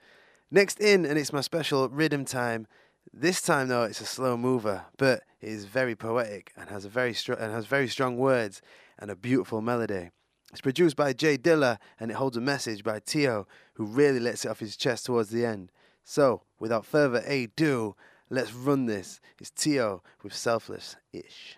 Next 0.51 0.79
in, 0.79 1.03
and 1.03 1.17
it's 1.17 1.33
my 1.33 1.41
special 1.41 1.89
rhythm 1.89 2.23
time. 2.23 2.67
This 3.11 3.41
time 3.41 3.69
though, 3.69 3.85
it's 3.85 3.99
a 3.99 4.05
slow 4.05 4.37
mover, 4.37 4.85
but 4.99 5.23
it 5.41 5.49
is 5.49 5.65
very 5.65 5.95
poetic 5.95 6.53
and 6.55 6.69
has 6.69 6.85
a 6.85 6.89
very 6.89 7.15
str- 7.15 7.33
and 7.33 7.51
has 7.51 7.65
very 7.65 7.87
strong 7.87 8.15
words 8.15 8.61
and 8.99 9.09
a 9.09 9.15
beautiful 9.15 9.59
melody. 9.59 10.11
It's 10.51 10.61
produced 10.61 10.95
by 10.95 11.13
J 11.13 11.35
Dilla 11.35 11.79
and 11.99 12.11
it 12.11 12.17
holds 12.17 12.37
a 12.37 12.41
message 12.41 12.83
by 12.83 12.99
Tèo, 12.99 13.47
who 13.73 13.85
really 13.85 14.19
lets 14.19 14.45
it 14.45 14.49
off 14.49 14.59
his 14.59 14.77
chest 14.77 15.07
towards 15.07 15.31
the 15.31 15.43
end. 15.43 15.71
So, 16.03 16.43
without 16.59 16.85
further 16.85 17.23
ado, 17.25 17.95
let's 18.29 18.53
run 18.53 18.85
this. 18.85 19.19
It's 19.39 19.49
Tèo 19.49 20.01
with 20.21 20.35
Selfless 20.35 20.95
Ish. 21.11 21.57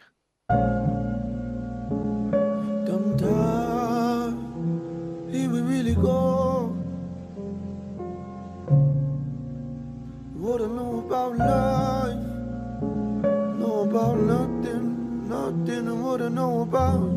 Go. 6.01 6.75
What 10.35 10.61
I 10.61 10.67
know 10.67 11.03
about 11.05 11.37
life, 11.37 12.17
know 13.59 13.81
about 13.89 14.17
nothing, 14.17 15.27
nothing, 15.27 15.87
and 15.87 16.03
what 16.03 16.21
I 16.21 16.29
know 16.29 16.61
about 16.61 17.09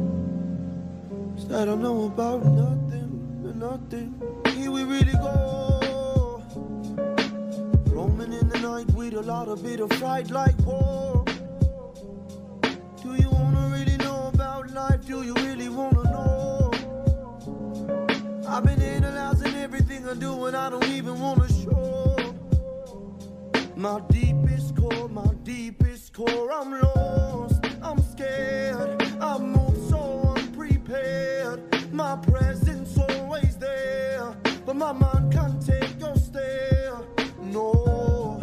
is 1.39 1.47
that 1.49 1.69
I 1.69 1.75
know 1.75 2.07
about 2.07 2.45
nothing, 2.45 3.55
nothing. 3.59 4.15
Here 4.57 4.71
we 4.71 4.85
really 4.85 5.13
go. 5.13 6.43
Roaming 7.87 8.33
in 8.33 8.49
the 8.49 8.59
night 8.59 8.91
with 8.93 9.15
a 9.15 9.23
lot 9.23 9.49
of 9.49 9.63
bit 9.63 9.81
of 9.81 9.93
fright 9.95 10.31
like 10.31 10.59
war. 10.67 11.25
Do 13.03 13.15
you 13.15 13.31
wanna 13.31 13.69
really 13.73 13.97
know 13.99 14.31
about 14.35 14.71
life? 14.73 15.07
Do 15.07 15.23
you 15.23 15.35
really 15.35 15.69
wanna 15.69 16.03
know? 16.05 16.32
I've 18.53 18.65
been 18.65 18.83
analyzing 18.83 19.55
everything 19.55 20.07
I 20.07 20.13
do 20.13 20.45
and 20.45 20.55
I 20.55 20.69
don't 20.69 20.85
even 20.85 21.19
wanna 21.19 21.49
show. 21.49 22.35
My 23.77 23.99
deepest 24.11 24.77
core, 24.77 25.09
my 25.09 25.33
deepest 25.43 26.13
core, 26.13 26.53
I'm 26.53 26.79
lost, 26.83 27.65
I'm 27.83 28.03
scared. 28.03 29.03
I 29.23 29.39
move 29.39 29.75
so 29.89 30.35
unprepared. 30.37 31.63
My 31.95 32.17
presence 32.17 32.99
always 32.99 33.57
there, 33.57 34.37
but 34.67 34.77
my 34.77 34.93
mind 34.93 35.33
can't 35.33 35.67
take 35.67 35.99
your 35.99 36.15
stare. 36.17 36.99
No, 37.41 38.39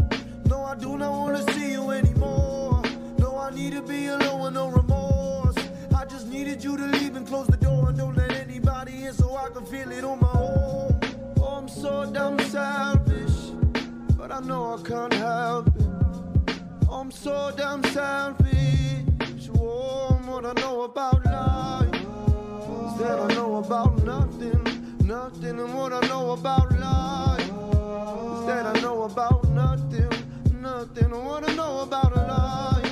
no, 0.46 0.64
I 0.64 0.74
do 0.74 0.98
not 0.98 1.12
wanna 1.12 1.44
see 1.54 1.74
you 1.74 1.92
anymore. 1.92 2.82
No, 3.20 3.38
I 3.38 3.52
need 3.52 3.74
to 3.74 3.84
be 3.84 4.08
alone 4.08 4.42
with 4.42 4.54
no 4.56 4.70
remorse. 4.70 5.58
I 5.96 6.06
just 6.06 6.26
needed 6.26 6.64
you 6.64 6.78
to 6.78 6.99
can't 14.84 15.14
help 15.14 15.68
it. 15.68 16.60
I'm 16.90 17.12
so 17.12 17.52
damn 17.56 17.84
selfish. 17.86 19.50
Oh, 19.58 20.20
what 20.26 20.46
I 20.46 20.54
know 20.62 20.84
about 20.84 21.26
life 21.26 21.94
is 21.94 23.00
that 23.00 23.20
I 23.20 23.34
know 23.34 23.58
about 23.58 24.04
nothing, 24.04 24.98
nothing, 25.06 25.60
and 25.60 25.74
what 25.74 25.92
I 25.92 26.00
know 26.08 26.32
about 26.32 26.72
life 26.80 27.42
is 27.42 28.46
that 28.48 28.66
I 28.66 28.80
know 28.82 29.04
about 29.04 29.48
nothing, 29.50 30.10
nothing, 30.62 31.06
and 31.06 31.26
what 31.26 31.50
I 31.50 31.54
know 31.56 31.80
about 31.80 32.16
life 32.16 32.86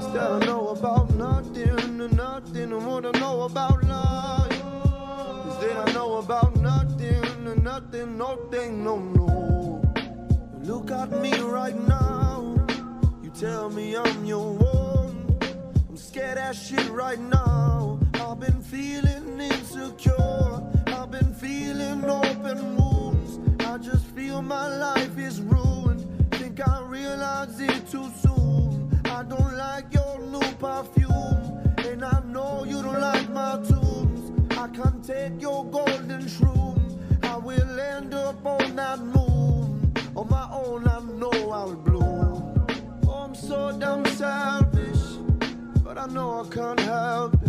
is 0.00 0.12
that 0.12 0.30
I 0.30 0.38
know 0.44 0.68
about 0.68 1.10
nothing, 1.14 2.16
nothing, 2.16 2.72
and 2.72 2.86
what 2.86 3.06
I 3.06 3.18
know 3.18 3.42
about 3.42 3.82
life 3.84 4.52
is 5.48 5.58
that 5.62 5.88
I 5.88 5.92
know 5.92 6.16
about 6.18 6.56
nothing, 6.56 7.62
nothing, 7.62 8.18
nothing, 8.18 8.84
no, 8.84 8.98
no. 8.98 9.59
Look 10.70 10.92
at 10.92 11.10
me 11.20 11.36
right 11.40 11.76
now. 11.88 12.54
You 13.24 13.30
tell 13.30 13.70
me 13.70 13.96
I'm 13.96 14.24
your 14.24 14.52
one. 14.52 15.36
I'm 15.88 15.96
scared 15.96 16.38
as 16.38 16.62
shit 16.62 16.88
right 16.90 17.18
now. 17.18 17.98
I've 18.14 18.38
been 18.38 18.62
feeling 18.62 19.40
insecure. 19.40 20.62
I've 20.86 21.10
been 21.10 21.34
feeling 21.34 22.04
open 22.04 22.76
wounds. 22.76 23.40
I 23.66 23.78
just 23.78 24.06
feel 24.14 24.42
my 24.42 24.68
life 24.68 25.18
is 25.18 25.40
ruined. 25.40 26.06
Think 26.34 26.60
I 26.64 26.82
realize 26.82 27.58
it 27.58 27.90
too 27.90 28.08
soon. 28.22 29.00
I 29.06 29.24
don't 29.24 29.56
like 29.56 29.92
your 29.92 30.20
new 30.20 30.52
perfume. 30.66 31.64
And 31.78 32.04
I 32.04 32.22
know 32.26 32.62
you 32.62 32.80
don't 32.80 33.00
like 33.00 33.28
my 33.30 33.56
tunes. 33.66 34.30
I 34.52 34.68
can't 34.68 35.04
take 35.04 35.42
your 35.42 35.64
golden 35.64 36.22
shroom. 36.26 36.78
I 37.24 37.38
will 37.38 37.80
end 37.80 38.14
up 38.14 38.46
on 38.46 38.76
that 38.76 39.00
moon. 39.00 39.59
On 40.20 40.28
my 40.28 40.46
own, 40.52 40.86
I 40.86 41.00
know 41.00 41.50
I'll 41.50 41.74
bloom. 41.74 42.66
Oh, 43.08 43.22
I'm 43.24 43.34
so 43.34 43.72
damn 43.72 44.04
selfish, 44.04 45.16
but 45.82 45.96
I 45.96 46.06
know 46.08 46.44
I 46.44 46.54
can't 46.54 46.78
help 46.80 47.42
it. 47.42 47.48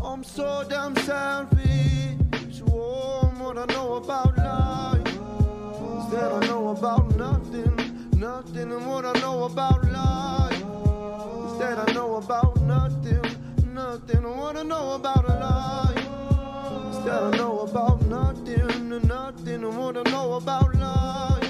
Oh, 0.00 0.12
I'm 0.12 0.22
so 0.22 0.64
damn 0.68 0.94
selfish. 0.98 2.62
Oh, 2.70 3.34
what 3.40 3.58
I 3.58 3.66
know 3.74 3.94
about 3.94 4.38
life 4.38 5.08
is 5.08 6.12
that 6.12 6.30
I 6.32 6.46
know 6.46 6.68
about 6.68 7.16
nothing, 7.16 8.10
nothing, 8.16 8.70
and 8.70 8.86
what 8.86 9.04
I 9.04 9.18
know 9.18 9.42
about 9.42 9.82
life 9.90 10.62
is 11.50 11.58
that 11.58 11.80
I 11.80 11.92
know 11.94 12.14
about 12.14 12.60
nothing, 12.60 13.74
nothing, 13.74 14.24
and 14.24 14.38
what 14.38 14.56
I 14.56 14.62
know 14.62 14.92
about 14.92 15.28
life 15.28 16.06
that 17.04 17.22
I 17.22 17.36
know 17.36 17.60
about 17.60 18.02
nothing, 18.06 19.00
nothing, 19.06 19.64
and 19.64 19.76
what 19.76 19.96
I 19.96 20.02
know 20.10 20.34
about 20.34 20.74
life 20.76 21.45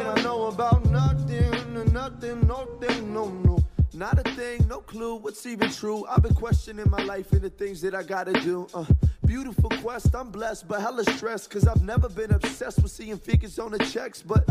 I 0.00 0.22
know 0.22 0.46
about 0.46 0.84
nothing, 0.90 1.54
and 1.54 1.92
nothing, 1.92 2.46
nothing, 2.46 3.12
no, 3.14 3.28
no. 3.28 3.58
Not 3.94 4.18
a 4.18 4.28
thing, 4.32 4.66
no 4.66 4.80
clue 4.80 5.14
what's 5.14 5.46
even 5.46 5.70
true. 5.70 6.04
I've 6.06 6.22
been 6.22 6.34
questioning 6.34 6.90
my 6.90 7.02
life 7.04 7.32
and 7.32 7.42
the 7.42 7.50
things 7.50 7.80
that 7.82 7.94
I 7.94 8.02
gotta 8.02 8.32
do. 8.32 8.66
Uh, 8.74 8.84
beautiful 9.24 9.70
quest, 9.70 10.12
I'm 10.16 10.30
blessed, 10.30 10.66
but 10.66 10.80
hella 10.80 11.04
stressed. 11.04 11.48
Cause 11.48 11.68
I've 11.68 11.82
never 11.82 12.08
been 12.08 12.32
obsessed 12.32 12.82
with 12.82 12.90
seeing 12.90 13.16
figures 13.18 13.56
on 13.60 13.70
the 13.70 13.78
checks. 13.78 14.20
But 14.20 14.44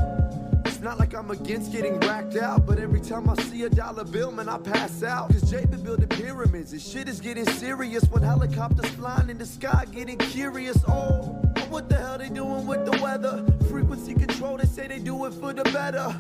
it's 0.66 0.80
not 0.80 0.98
like 0.98 1.14
I'm 1.14 1.30
against 1.30 1.74
getting 1.74 2.00
racked 2.00 2.38
out. 2.38 2.66
But 2.66 2.80
every 2.80 3.02
time 3.02 3.30
I 3.30 3.36
see 3.44 3.64
a 3.64 3.70
dollar 3.70 4.06
bill, 4.06 4.32
man, 4.32 4.48
I 4.48 4.60
pass 4.60 5.04
out. 5.04 5.30
Cause 5.32 5.52
Jay 5.52 5.66
been 5.66 5.84
building 5.84 6.08
pyramids 6.08 6.72
and 6.72 6.82
shit 6.82 7.10
is 7.10 7.20
getting 7.20 7.46
serious. 7.46 8.06
When 8.06 8.24
helicopters 8.24 8.90
flying 8.92 9.30
in 9.30 9.38
the 9.38 9.46
sky, 9.46 9.86
getting 9.92 10.20
curious. 10.20 10.78
Oh, 10.88 11.53
what 11.74 11.90
the 11.90 11.96
hell 11.96 12.20
they 12.20 12.30
doing 12.30 12.68
with 12.68 12.86
the 12.86 12.92
weather? 13.02 13.44
Frequency 13.68 14.14
control, 14.14 14.58
they 14.58 14.66
say 14.66 14.88
they 14.88 15.00
do 15.00 15.26
it 15.26 15.34
for 15.34 15.54
the 15.54 15.64
better. 15.64 16.16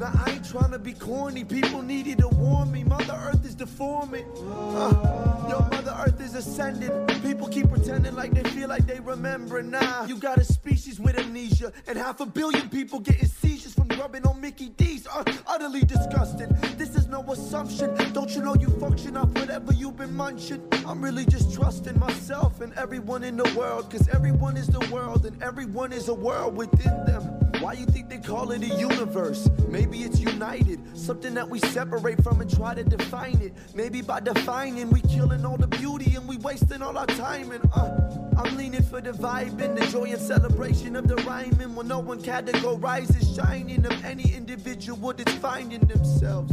Now 0.00 0.12
I 0.26 0.32
ain't 0.32 0.48
trying 0.48 0.72
to 0.72 0.78
be 0.78 0.92
corny. 0.92 1.44
People 1.44 1.82
needed 1.82 2.18
to 2.18 2.28
warn 2.28 2.72
me. 2.72 2.82
Mother 2.82 3.14
Earth 3.14 3.44
is 3.44 3.54
deforming. 3.54 4.26
Uh, 4.36 5.46
yo, 5.48 5.60
Mother 5.70 5.96
Earth 6.04 6.20
is 6.20 6.34
ascending. 6.34 7.06
People 7.22 7.46
keep 7.46 7.68
pretending 7.68 8.14
like 8.16 8.32
they 8.32 8.48
feel 8.50 8.68
like 8.68 8.86
they 8.86 8.98
remember. 8.98 9.62
Nah, 9.62 10.04
you 10.06 10.16
got 10.16 10.38
a 10.38 10.44
species 10.44 10.98
with 10.98 11.16
amnesia, 11.18 11.72
and 11.86 11.96
half 11.96 12.20
a 12.20 12.26
billion 12.26 12.68
people 12.68 12.98
getting 12.98 13.26
seizures 13.26 13.74
from 13.74 13.87
rubbing 13.98 14.26
on 14.26 14.40
Mickey 14.40 14.68
D's. 14.70 15.06
Uh, 15.06 15.24
utterly 15.46 15.80
disgusting. 15.80 16.48
This 16.76 16.94
is 16.94 17.08
no 17.08 17.22
assumption. 17.22 17.94
Don't 18.12 18.30
you 18.34 18.42
know 18.42 18.54
you 18.54 18.68
function 18.78 19.16
off 19.16 19.28
whatever 19.30 19.72
you've 19.72 19.96
been 19.96 20.14
munching? 20.14 20.62
I'm 20.86 21.02
really 21.02 21.24
just 21.24 21.52
trusting 21.52 21.98
myself 21.98 22.60
and 22.60 22.72
everyone 22.74 23.24
in 23.24 23.36
the 23.36 23.52
world, 23.58 23.90
cause 23.90 24.08
everyone 24.08 24.56
is 24.56 24.68
the 24.68 24.86
world 24.92 25.26
and 25.26 25.42
everyone 25.42 25.92
is 25.92 26.08
a 26.08 26.14
world 26.14 26.56
within 26.56 27.04
them. 27.04 27.37
Why 27.60 27.72
you 27.72 27.86
think 27.86 28.08
they 28.08 28.18
call 28.18 28.52
it 28.52 28.62
a 28.62 28.66
universe? 28.66 29.48
Maybe 29.68 30.02
it's 30.04 30.20
united, 30.20 30.78
something 30.96 31.34
that 31.34 31.48
we 31.48 31.58
separate 31.58 32.22
from 32.22 32.40
and 32.40 32.48
try 32.54 32.74
to 32.74 32.84
define 32.84 33.40
it. 33.40 33.52
Maybe 33.74 34.00
by 34.00 34.20
defining, 34.20 34.90
we 34.90 35.00
killing 35.00 35.44
all 35.44 35.56
the 35.56 35.66
beauty 35.66 36.14
and 36.14 36.28
we 36.28 36.36
wasting 36.36 36.82
all 36.82 36.96
our 36.96 37.06
time. 37.06 37.50
And 37.50 37.68
uh, 37.74 37.96
I'm 38.36 38.56
leaning 38.56 38.84
for 38.84 39.00
the 39.00 39.10
vibe 39.10 39.60
and 39.60 39.76
the 39.76 39.86
joy 39.88 40.04
and 40.04 40.20
celebration 40.20 40.94
of 40.94 41.08
the 41.08 41.16
rhyming. 41.16 41.74
When 41.74 41.88
no 41.88 41.98
one 41.98 42.20
categorizes 42.22 43.34
shining 43.36 43.84
of 43.84 44.04
any 44.04 44.32
individual 44.32 45.12
that's 45.12 45.32
finding 45.34 45.80
themselves. 45.80 46.52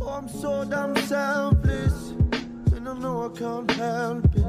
Oh, 0.00 0.08
I'm 0.08 0.28
so 0.28 0.64
damn 0.64 0.96
selfless, 1.06 2.10
and 2.74 2.88
I 2.88 2.94
know 2.98 3.32
I 3.32 3.38
can't 3.38 3.70
help 3.72 4.24
it. 4.36 4.44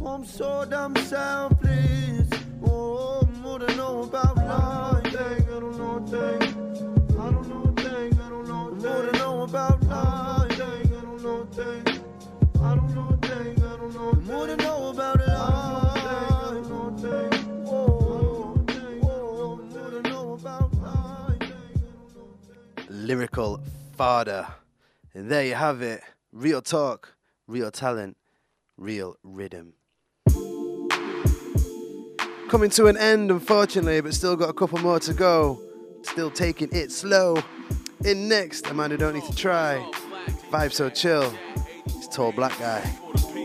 Oh, 0.00 0.06
I'm 0.06 0.24
so 0.24 0.64
damn 0.64 0.94
selfless. 0.96 2.25
Oh, 2.66 3.26
more 3.42 3.58
to 3.58 3.76
know 3.76 4.02
about 4.02 4.36
life. 4.36 5.06
I 5.06 5.40
don't 5.48 5.78
know 5.78 5.96
a 5.96 6.00
thing. 6.06 6.42
I 7.18 7.30
don't 7.30 7.48
know 7.48 7.62
a 7.62 7.72
thing. 7.82 8.20
I 8.20 8.28
don't 8.28 8.48
know 8.48 8.68
a 8.68 8.70
thing. 8.80 8.82
More 8.82 9.02
to 9.02 9.12
know 9.18 9.42
about 9.42 9.82
life. 9.84 10.60
I 10.60 10.84
don't 11.02 11.22
know 11.22 11.40
a 11.40 11.46
thing. 11.46 11.84
I 12.60 12.74
don't 12.74 12.94
know 12.94 13.08
a 13.08 13.16
thing. 13.26 13.62
I 13.62 13.76
don't 13.76 13.94
know. 13.94 14.12
More 14.32 14.46
to 14.46 14.56
know 14.56 14.88
about 14.88 15.18
life. 15.18 15.28
I 15.28 16.50
don't 16.52 16.68
know 16.68 16.86
a 16.88 17.30
thing. 17.30 17.66
Oh, 17.66 18.54
oh, 19.02 19.56
more 19.72 19.90
to 19.90 20.00
know 20.08 20.32
about 20.34 20.74
life. 20.78 21.52
Lyrical 22.88 23.60
Father. 23.96 24.46
And 25.14 25.30
there 25.30 25.44
you 25.44 25.54
have 25.54 25.80
it. 25.82 26.02
Real 26.32 26.60
talk, 26.60 27.14
real 27.46 27.70
talent, 27.70 28.16
real 28.76 29.16
rhythm. 29.22 29.75
Coming 32.48 32.70
to 32.70 32.86
an 32.86 32.96
end, 32.96 33.32
unfortunately, 33.32 34.00
but 34.00 34.14
still 34.14 34.36
got 34.36 34.48
a 34.48 34.52
couple 34.52 34.78
more 34.78 35.00
to 35.00 35.12
go. 35.12 35.60
Still 36.02 36.30
taking 36.30 36.68
it 36.70 36.92
slow. 36.92 37.42
In 38.04 38.28
next, 38.28 38.68
a 38.68 38.74
man 38.74 38.92
who 38.92 38.96
don't 38.96 39.14
need 39.14 39.24
to 39.24 39.34
try. 39.34 39.78
Vibe 40.52 40.72
so 40.72 40.88
chill. 40.88 41.34
It's 41.86 42.06
tall 42.06 42.30
black 42.30 42.56
guy. 42.60 43.35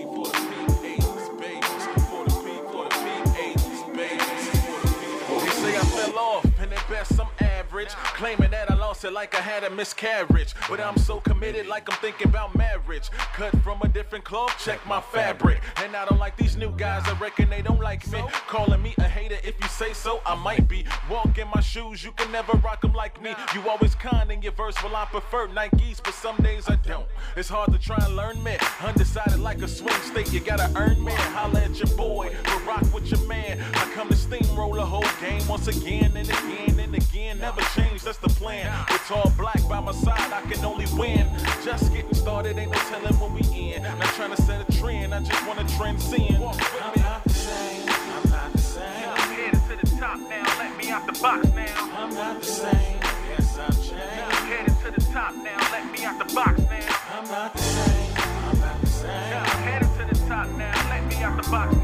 Average. 7.72 7.90
Claiming 7.90 8.52
that 8.52 8.70
I 8.70 8.76
lost 8.76 9.06
it 9.06 9.14
like 9.14 9.34
I 9.34 9.40
had 9.40 9.64
a 9.64 9.70
miscarriage. 9.70 10.54
But 10.70 10.82
I'm 10.82 10.98
so 10.98 11.22
committed, 11.22 11.68
like 11.68 11.90
I'm 11.90 11.98
thinking 12.00 12.28
about 12.28 12.56
marriage. 12.56 13.10
Cut 13.34 13.56
from 13.64 13.82
a 13.82 13.88
different 13.88 14.26
cloth, 14.26 14.54
check 14.64 14.86
my 14.86 15.00
fabric. 15.00 15.62
And 15.78 15.96
I 15.96 16.06
don't 16.06 16.20
like 16.20 16.36
these 16.36 16.58
new 16.58 16.72
guys, 16.72 17.04
I 17.06 17.18
reckon 17.18 17.50
they 17.50 17.62
don't 17.62 17.80
like 17.80 18.06
me. 18.12 18.22
Calling 18.48 18.82
me 18.82 18.94
a 18.98 19.04
hater, 19.04 19.38
if 19.44 19.56
you 19.62 19.68
say 19.70 19.94
so, 19.94 20.22
I 20.26 20.36
might 20.36 20.68
be. 20.68 20.86
Walk 21.10 21.38
in 21.38 21.48
my 21.56 21.62
shoes, 21.62 22.04
you 22.04 22.12
can 22.12 22.32
never 22.32 22.54
rock 22.58 22.82
them 22.82 22.94
like 22.94 23.22
me. 23.22 23.34
You 23.54 23.68
always 23.70 23.96
kind 23.96 24.32
in 24.32 24.42
your 24.42 24.52
verse, 24.52 24.76
well, 24.84 24.96
I 24.96 25.06
prefer 25.06 25.48
Nikes, 25.48 26.04
but 26.04 26.14
some 26.14 26.36
days 26.38 26.68
I 26.68 26.76
don't. 26.76 27.08
It's 27.38 27.50
hard 27.50 27.72
to 27.72 27.80
try 27.80 27.98
and 28.06 28.16
learn 28.16 28.44
me. 28.44 28.58
Undecided 28.82 29.40
like 29.40 29.62
a 29.62 29.68
swing 29.68 30.02
state, 30.02 30.32
you 30.34 30.42
gotta 30.42 30.70
earn 30.76 31.04
me. 31.04 31.14
Holla 31.14 31.62
at 31.62 31.78
your 31.80 31.96
boy, 31.96 32.36
but 32.44 32.66
rock 32.66 32.94
with 32.94 33.10
your 33.10 33.26
man. 33.28 33.62
I 33.76 33.90
come 33.94 34.10
to 34.10 34.16
steamroll 34.16 34.76
the 34.76 34.86
whole 34.86 35.06
game 35.22 35.48
once 35.48 35.68
again 35.68 36.18
and 36.18 36.30
again 36.30 36.80
and 36.80 36.96
again. 36.96 37.40
Never 37.40 37.61
change, 37.76 38.04
that's 38.04 38.18
the 38.18 38.30
plan. 38.30 38.72
With 38.90 39.02
tall 39.08 39.32
black 39.38 39.62
by 39.68 39.80
my 39.80 39.92
side, 39.92 40.32
I 40.32 40.42
can 40.42 40.64
only 40.66 40.86
win. 40.98 41.28
Just 41.64 41.94
getting 41.94 42.14
started, 42.14 42.58
ain't 42.58 42.72
no 42.72 42.78
telling 42.90 43.14
when 43.20 43.34
we 43.34 43.42
in. 43.74 43.84
Not 43.84 44.14
trying 44.16 44.36
to 44.36 44.42
set 44.42 44.68
a 44.68 44.80
trend, 44.80 45.14
I 45.14 45.22
just 45.22 45.46
wanna 45.48 45.68
transcend. 45.78 46.36
I'm 46.36 46.42
not 46.42 47.24
the 47.24 47.30
same, 47.30 47.88
I'm 47.88 48.30
not 48.30 48.52
the 48.52 48.58
same. 48.58 49.10
I'm 49.10 49.30
headed 49.36 49.62
to 49.70 49.76
the 49.86 50.00
top 50.00 50.20
now, 50.20 50.44
let 50.60 50.78
me 50.78 50.90
out 50.90 51.06
the 51.06 51.20
box 51.20 51.48
now. 51.54 51.90
I'm 51.98 52.14
not 52.14 52.40
the 52.40 52.46
same, 52.46 53.00
yes 53.30 53.60
I've 53.60 53.76
changed. 53.76 53.94
I'm 53.94 54.46
headed 54.48 54.76
to 54.84 54.92
the 54.92 55.14
top 55.14 55.36
now, 55.36 55.58
let 55.72 55.92
me 55.92 56.04
out 56.06 56.18
the 56.20 56.34
box 56.34 56.60
now. 56.60 56.98
I'm 57.14 57.28
not 57.28 57.54
the 57.54 57.62
same, 57.62 58.14
I'm 58.18 58.60
not 58.60 58.82
the 58.82 58.88
same. 58.88 59.34
I'm 59.38 59.64
headed 59.64 59.90
to 59.98 60.06
the 60.16 60.28
top 60.28 60.50
now, 60.50 60.90
let 60.90 61.06
me 61.08 61.16
out 61.24 61.42
the 61.42 61.50
box 61.50 61.76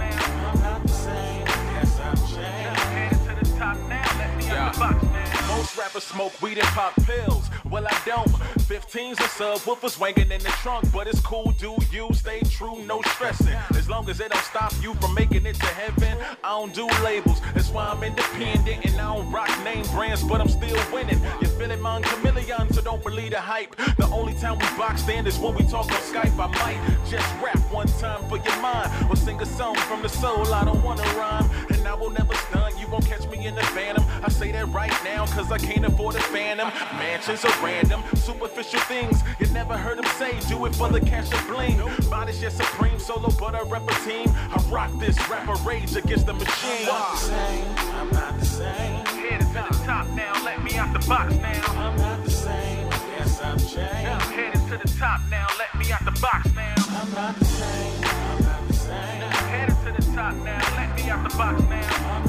Most 5.67 5.77
rappers 5.79 6.03
smoke 6.05 6.41
weed 6.41 6.57
and 6.59 6.67
pop 6.67 6.95
pills. 7.03 7.49
Well, 7.69 7.85
I 7.85 8.01
don't. 8.05 8.29
15s 8.69 9.07
and 9.09 9.17
subwoofers 9.17 9.97
swinging 9.97 10.31
in 10.31 10.39
the 10.39 10.53
trunk, 10.63 10.89
but 10.93 11.07
it's 11.07 11.19
cool. 11.19 11.53
Do 11.59 11.75
you 11.91 12.07
stay 12.13 12.39
true? 12.39 12.81
No 12.85 13.01
stressing. 13.01 13.57
As 13.75 13.89
long 13.89 14.09
as 14.09 14.21
it 14.21 14.31
don't 14.31 14.43
stop 14.43 14.71
you 14.81 14.93
from 14.95 15.13
making 15.13 15.45
it 15.45 15.55
to 15.55 15.65
heaven, 15.65 16.17
I 16.41 16.51
don't 16.51 16.73
do 16.73 16.87
labels. 17.03 17.41
That's 17.53 17.69
why 17.69 17.87
I'm 17.87 18.01
independent 18.01 18.85
and 18.85 18.95
I 18.95 19.13
don't 19.13 19.29
rock 19.29 19.49
name 19.65 19.83
brands, 19.87 20.23
but 20.23 20.39
I'm 20.39 20.47
still 20.47 20.79
winning. 20.93 21.19
You 21.41 21.47
feeling 21.59 21.81
my 21.81 21.99
chameleon, 22.01 22.71
so 22.71 22.81
don't 22.81 23.03
believe 23.03 23.31
the 23.31 23.41
hype. 23.41 23.75
The 23.97 24.07
only 24.07 24.35
time 24.35 24.59
we 24.59 24.65
box 24.77 25.01
stand 25.01 25.27
is 25.27 25.37
when 25.37 25.53
we 25.53 25.63
talk 25.63 25.91
on 25.91 26.01
Skype. 26.11 26.39
I 26.39 26.47
might 26.47 27.09
just 27.09 27.27
rap 27.43 27.59
one 27.73 27.87
time 27.99 28.23
for 28.29 28.37
your 28.37 28.61
mind, 28.61 28.89
or 29.09 29.17
sing 29.17 29.41
a 29.41 29.45
song 29.45 29.75
from 29.75 30.01
the 30.01 30.09
soul. 30.09 30.53
I 30.53 30.63
don't 30.63 30.81
wanna 30.81 31.03
rhyme, 31.19 31.49
and 31.71 31.85
I 31.85 31.93
will 31.93 32.11
never 32.11 32.33
stunt. 32.35 32.79
You 32.79 32.87
won't 32.87 33.05
catch 33.05 33.27
me 33.27 33.45
in 33.45 33.55
the 33.55 33.63
phantom. 33.75 34.05
I 34.23 34.29
say 34.29 34.51
that 34.53 34.67
right 34.69 34.93
now, 35.03 35.25
cause 35.25 35.51
I 35.51 35.56
can't 35.57 35.85
afford 35.85 36.15
a 36.15 36.19
phantom. 36.19 36.69
Mansions 36.97 37.43
are 37.45 37.63
random, 37.63 38.01
superficial 38.15 38.79
things. 38.81 39.21
You 39.39 39.47
never 39.47 39.77
heard 39.77 39.97
them 39.97 40.05
say, 40.17 40.39
do 40.47 40.65
it 40.65 40.75
for 40.75 40.89
the 40.89 41.01
cash 41.01 41.31
and 41.31 41.47
bling. 41.47 41.81
Body's 42.09 42.39
just 42.39 42.57
supreme, 42.57 42.99
solo, 42.99 43.29
but 43.39 43.55
I 43.55 43.61
rep 43.63 43.89
a 43.89 43.95
team. 44.05 44.29
I 44.29 44.63
rock 44.69 44.91
this 44.99 45.17
rapper 45.29 45.55
rage 45.67 45.95
against 45.95 46.25
the 46.25 46.33
machine. 46.33 46.87
I'm 46.89 46.93
not 46.93 47.11
the 47.11 47.17
same, 47.17 47.75
I'm 47.77 48.09
not 48.11 48.39
the 48.39 48.45
same. 48.45 49.05
Headed 49.05 49.47
to 49.47 49.65
the 49.69 49.85
top 49.85 50.07
now, 50.09 50.33
let 50.43 50.63
me 50.63 50.77
out 50.77 50.93
the 50.93 51.07
box 51.07 51.35
now. 51.35 51.63
I'm 51.67 51.97
not 51.97 52.23
the 52.23 52.31
same, 52.31 52.87
yes 53.17 53.41
I've 53.41 53.59
changed. 53.59 53.81
I'm 53.81 54.33
headed 54.33 54.61
to 54.69 54.77
the 54.77 54.97
top 54.97 55.21
now, 55.29 55.47
let 55.57 55.75
me 55.77 55.91
out 55.91 56.05
the 56.05 56.19
box 56.21 56.53
now. 56.53 56.75
I'm 56.77 57.11
not 57.13 57.35
the 57.39 57.45
same, 57.45 58.03
I'm 58.03 58.43
not 58.43 58.67
the 58.67 58.73
same. 58.73 59.23
I'm 59.23 59.31
headed 59.49 59.75
to 59.85 60.01
the 60.01 60.15
top 60.15 60.35
now, 60.35 60.75
let 60.75 60.95
me 60.95 61.09
out 61.09 61.29
the 61.29 61.37
box 61.37 61.61
now. 61.63 62.17
I'm 62.17 62.26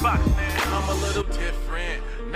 box 0.00 0.26
now. 0.36 0.78
I'm 0.78 0.88
a 0.88 0.94
little 1.02 1.22
different, 1.24 1.69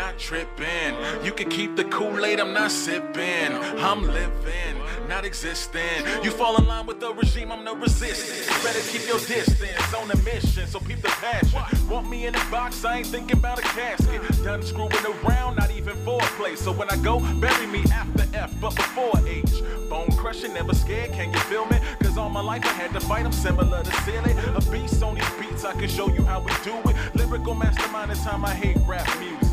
not 0.04 0.18
tripping. 0.18 0.94
You 1.24 1.32
can 1.32 1.48
keep 1.48 1.76
the 1.76 1.84
Kool-Aid, 1.84 2.38
I'm 2.38 2.52
not 2.52 2.70
sipping. 2.70 3.52
I'm 3.88 4.02
living, 4.02 4.76
not 5.08 5.24
existing. 5.24 6.04
You 6.22 6.30
fall 6.30 6.58
in 6.58 6.66
line 6.66 6.86
with 6.86 7.00
the 7.00 7.14
regime, 7.14 7.50
I'm 7.50 7.64
no 7.64 7.74
resistance. 7.74 8.46
Better 8.62 8.80
keep 8.90 9.06
your 9.06 9.18
distance 9.18 9.94
on 9.94 10.10
a 10.10 10.16
mission, 10.18 10.66
so 10.66 10.78
keep 10.80 11.00
the 11.00 11.08
passion. 11.08 11.88
Want 11.88 12.10
me 12.10 12.26
in 12.26 12.34
a 12.34 12.44
box, 12.50 12.84
I 12.84 12.98
ain't 12.98 13.06
thinking 13.06 13.38
about 13.38 13.58
a 13.58 13.62
casket. 13.62 14.20
Done 14.44 14.62
screwing 14.62 14.92
around, 15.24 15.56
not 15.56 15.70
even 15.70 15.96
for 16.04 16.20
a. 16.22 16.56
So 16.56 16.72
when 16.72 16.90
I 16.90 16.96
go, 16.96 17.20
bury 17.40 17.66
me 17.66 17.82
after 17.90 18.24
F, 18.34 18.52
but 18.60 18.76
before 18.76 19.14
H. 19.26 19.62
Bone 19.88 20.12
crushing, 20.18 20.52
never 20.52 20.74
scared, 20.74 21.12
can 21.12 21.32
you 21.32 21.40
feel 21.50 21.64
me? 21.66 21.78
Cause 22.00 22.18
all 22.18 22.28
my 22.28 22.42
life 22.42 22.64
I 22.64 22.74
had 22.82 22.92
to 22.92 23.00
fight, 23.00 23.24
I'm 23.24 23.32
similar 23.32 23.82
to 23.82 23.92
silly. 24.02 24.34
A 24.54 24.60
beast 24.70 25.02
on 25.02 25.14
these 25.14 25.34
beats, 25.40 25.64
I 25.64 25.72
can 25.72 25.88
show 25.88 26.08
you 26.08 26.24
how 26.24 26.40
we 26.40 26.52
do 26.62 26.74
it. 26.90 26.96
Lyrical 27.14 27.54
mastermind, 27.54 28.10
the 28.10 28.16
time 28.16 28.44
I 28.44 28.54
hate 28.54 28.76
rap 28.86 29.08
music. 29.18 29.43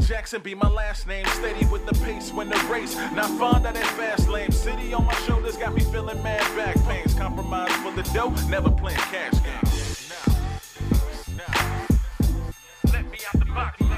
Jackson 0.00 0.40
be 0.42 0.54
my 0.54 0.68
last 0.68 1.06
name, 1.06 1.26
steady 1.26 1.64
with 1.66 1.86
the 1.86 1.94
pace 2.04 2.32
when 2.32 2.48
the 2.48 2.56
race. 2.70 2.96
Not 3.14 3.30
fond 3.38 3.66
of 3.66 3.74
that 3.74 3.86
fast 3.96 4.28
lane. 4.28 4.52
City 4.52 4.92
on 4.92 5.04
my 5.04 5.14
shoulders 5.26 5.56
got 5.56 5.74
me 5.74 5.80
feeling 5.80 6.22
mad 6.22 6.42
back 6.56 6.76
pains. 6.84 7.14
Compromise 7.14 7.72
for 7.76 7.92
the 7.92 8.02
dough, 8.14 8.34
never 8.48 8.70
playing 8.70 8.98
cash 8.98 9.32
games. 9.42 10.12
Let 12.92 13.10
me 13.10 13.18
out 13.26 13.38
the 13.38 13.46
box 13.46 13.80
now. 13.80 13.96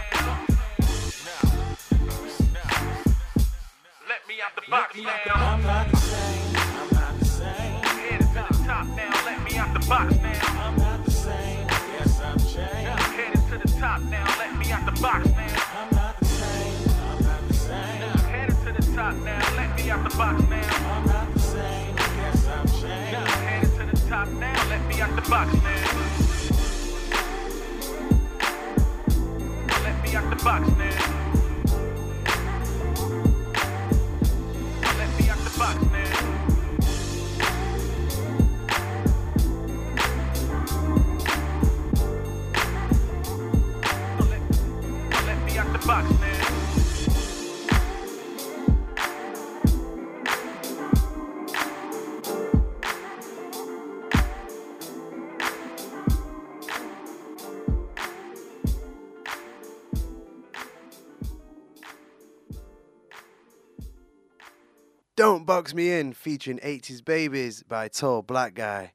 Let 4.09 4.28
me 4.28 4.40
out 4.42 4.55
the 4.55 4.70
box 4.70 4.96
now. 4.96 5.47
Box 30.49 30.78
Box 65.49 65.72
Me 65.72 65.90
In, 65.90 66.12
featuring 66.12 66.59
80s 66.59 67.03
Babies 67.03 67.62
by 67.62 67.88
Tall 67.88 68.20
Black 68.20 68.53
Guy. 68.53 68.92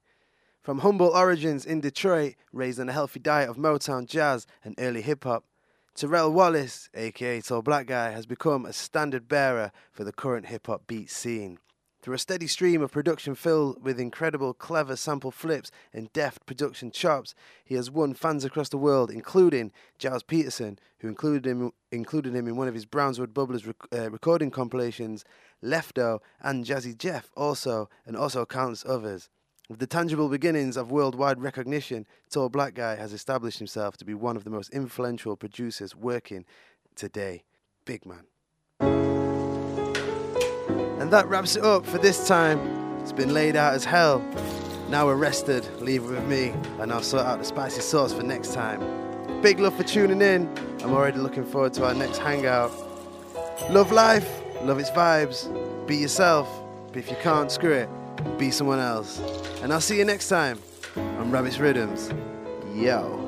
From 0.62 0.82
humble 0.82 1.08
origins 1.08 1.66
in 1.66 1.82
Detroit, 1.82 2.36
raised 2.51 2.80
on 2.80 2.89
a 2.89 2.93
healthy 2.93 3.20
diet 3.20 3.49
of 3.49 3.58
Motown 3.58 4.06
jazz 4.06 4.45
and 4.64 4.76
early 4.78 5.01
hip 5.01 5.24
hop, 5.24 5.45
Terrell 5.95 6.32
Wallace, 6.32 6.91
aka 6.93 7.41
Tall 7.41 7.64
Black 7.64 7.88
Guy, 7.88 8.12
has 8.12 8.28
become 8.28 8.68
a 8.68 8.72
standard 8.72 9.28
bearer 9.28 9.72
for 9.91 10.04
the 10.04 10.14
current 10.14 10.45
hip 10.45 10.68
hop 10.68 10.86
beat 10.86 11.10
scene. 11.10 11.58
Through 12.04 12.16
a 12.16 12.20
steady 12.20 12.47
stream 12.47 12.82
of 12.82 12.91
production 12.91 13.34
filled 13.34 13.82
with 13.82 13.97
incredible, 13.97 14.54
clever 14.54 14.97
sample 14.97 15.32
flips 15.32 15.72
and 15.93 16.12
deft 16.12 16.45
production 16.45 16.91
chops, 16.91 17.34
he 17.64 17.76
has 17.76 17.89
won 17.89 18.14
fans 18.14 18.43
across 18.43 18.68
the 18.68 18.78
world, 18.78 19.10
including 19.10 19.72
Gilles 19.97 20.22
Peterson, 20.22 20.78
who 20.99 21.08
included 21.08 21.45
him, 21.45 21.72
included 21.93 22.36
him 22.36 22.45
in 22.45 22.58
one 22.58 22.68
of 22.68 22.74
his 22.74 22.86
Brownswood 22.86 23.34
Bubblers 23.34 23.66
rec- 23.66 23.88
uh, 23.93 24.12
recording 24.12 24.51
compilations, 24.51 25.24
Lefto, 25.64 26.20
and 26.41 26.66
Jazzy 26.66 26.97
Jeff, 26.97 27.32
also, 27.36 27.89
and 28.05 28.18
also 28.18 28.45
countless 28.45 28.84
others. 28.86 29.30
With 29.70 29.80
the 29.80 29.88
tangible 29.88 30.28
beginnings 30.28 30.76
of 30.76 30.91
worldwide 30.91 31.41
recognition, 31.41 32.05
Tall 32.30 32.49
Black 32.49 32.74
Guy 32.74 32.95
has 32.95 33.14
established 33.14 33.59
himself 33.59 33.95
to 33.97 34.05
be 34.05 34.14
one 34.14 34.36
of 34.36 34.43
the 34.43 34.49
most 34.49 34.70
influential 34.72 35.38
producers 35.38 35.95
working 35.95 36.43
today. 36.95 37.43
Big 37.86 38.05
man. 38.05 38.26
And 40.99 41.11
that 41.11 41.28
wraps 41.28 41.55
it 41.55 41.64
up 41.64 41.86
for 41.86 41.97
this 41.97 42.28
time. 42.28 42.59
It's 42.99 43.14
been 43.14 43.34
laid 43.34 43.55
out 43.55 43.74
as 43.74 43.86
hell. 43.86 44.20
Now 44.89 45.05
we're 45.05 45.16
rested, 45.16 45.66
leave 45.82 46.03
it 46.03 46.09
with 46.09 46.26
me, 46.28 46.53
and 46.80 46.91
I'll 46.91 47.01
sort 47.01 47.26
out 47.26 47.39
the 47.39 47.45
spicy 47.45 47.82
sauce 47.82 48.14
for 48.14 48.24
next 48.24 48.53
time. 48.53 49.41
Big 49.41 49.59
love 49.59 49.76
for 49.76 49.84
tuning 49.84 50.22
in. 50.22 50.47
I'm 50.82 50.93
already 50.93 51.20
looking 51.20 51.45
forward 51.45 51.74
to 51.76 51.86
our 51.86 51.93
next 51.93 52.18
hangout. 52.18 52.72
Love 53.70 53.91
life, 53.91 54.43
love 54.66 54.80
its 54.80 54.91
vibes. 54.91 55.47
Be 55.88 55.97
yourself, 55.97 56.49
but 56.88 56.97
if 56.97 57.09
you 57.09 57.18
can't, 57.22 57.51
screw 57.51 57.74
it. 57.74 57.89
Be 58.38 58.51
someone 58.51 58.80
else. 58.80 59.20
And 59.61 59.74
I'll 59.74 59.82
see 59.82 59.97
you 59.97 60.05
next 60.05 60.30
time 60.30 60.59
on 60.95 61.32
Rabbit's 61.32 61.59
Riddims. 61.59 62.11
Yo. 62.76 63.22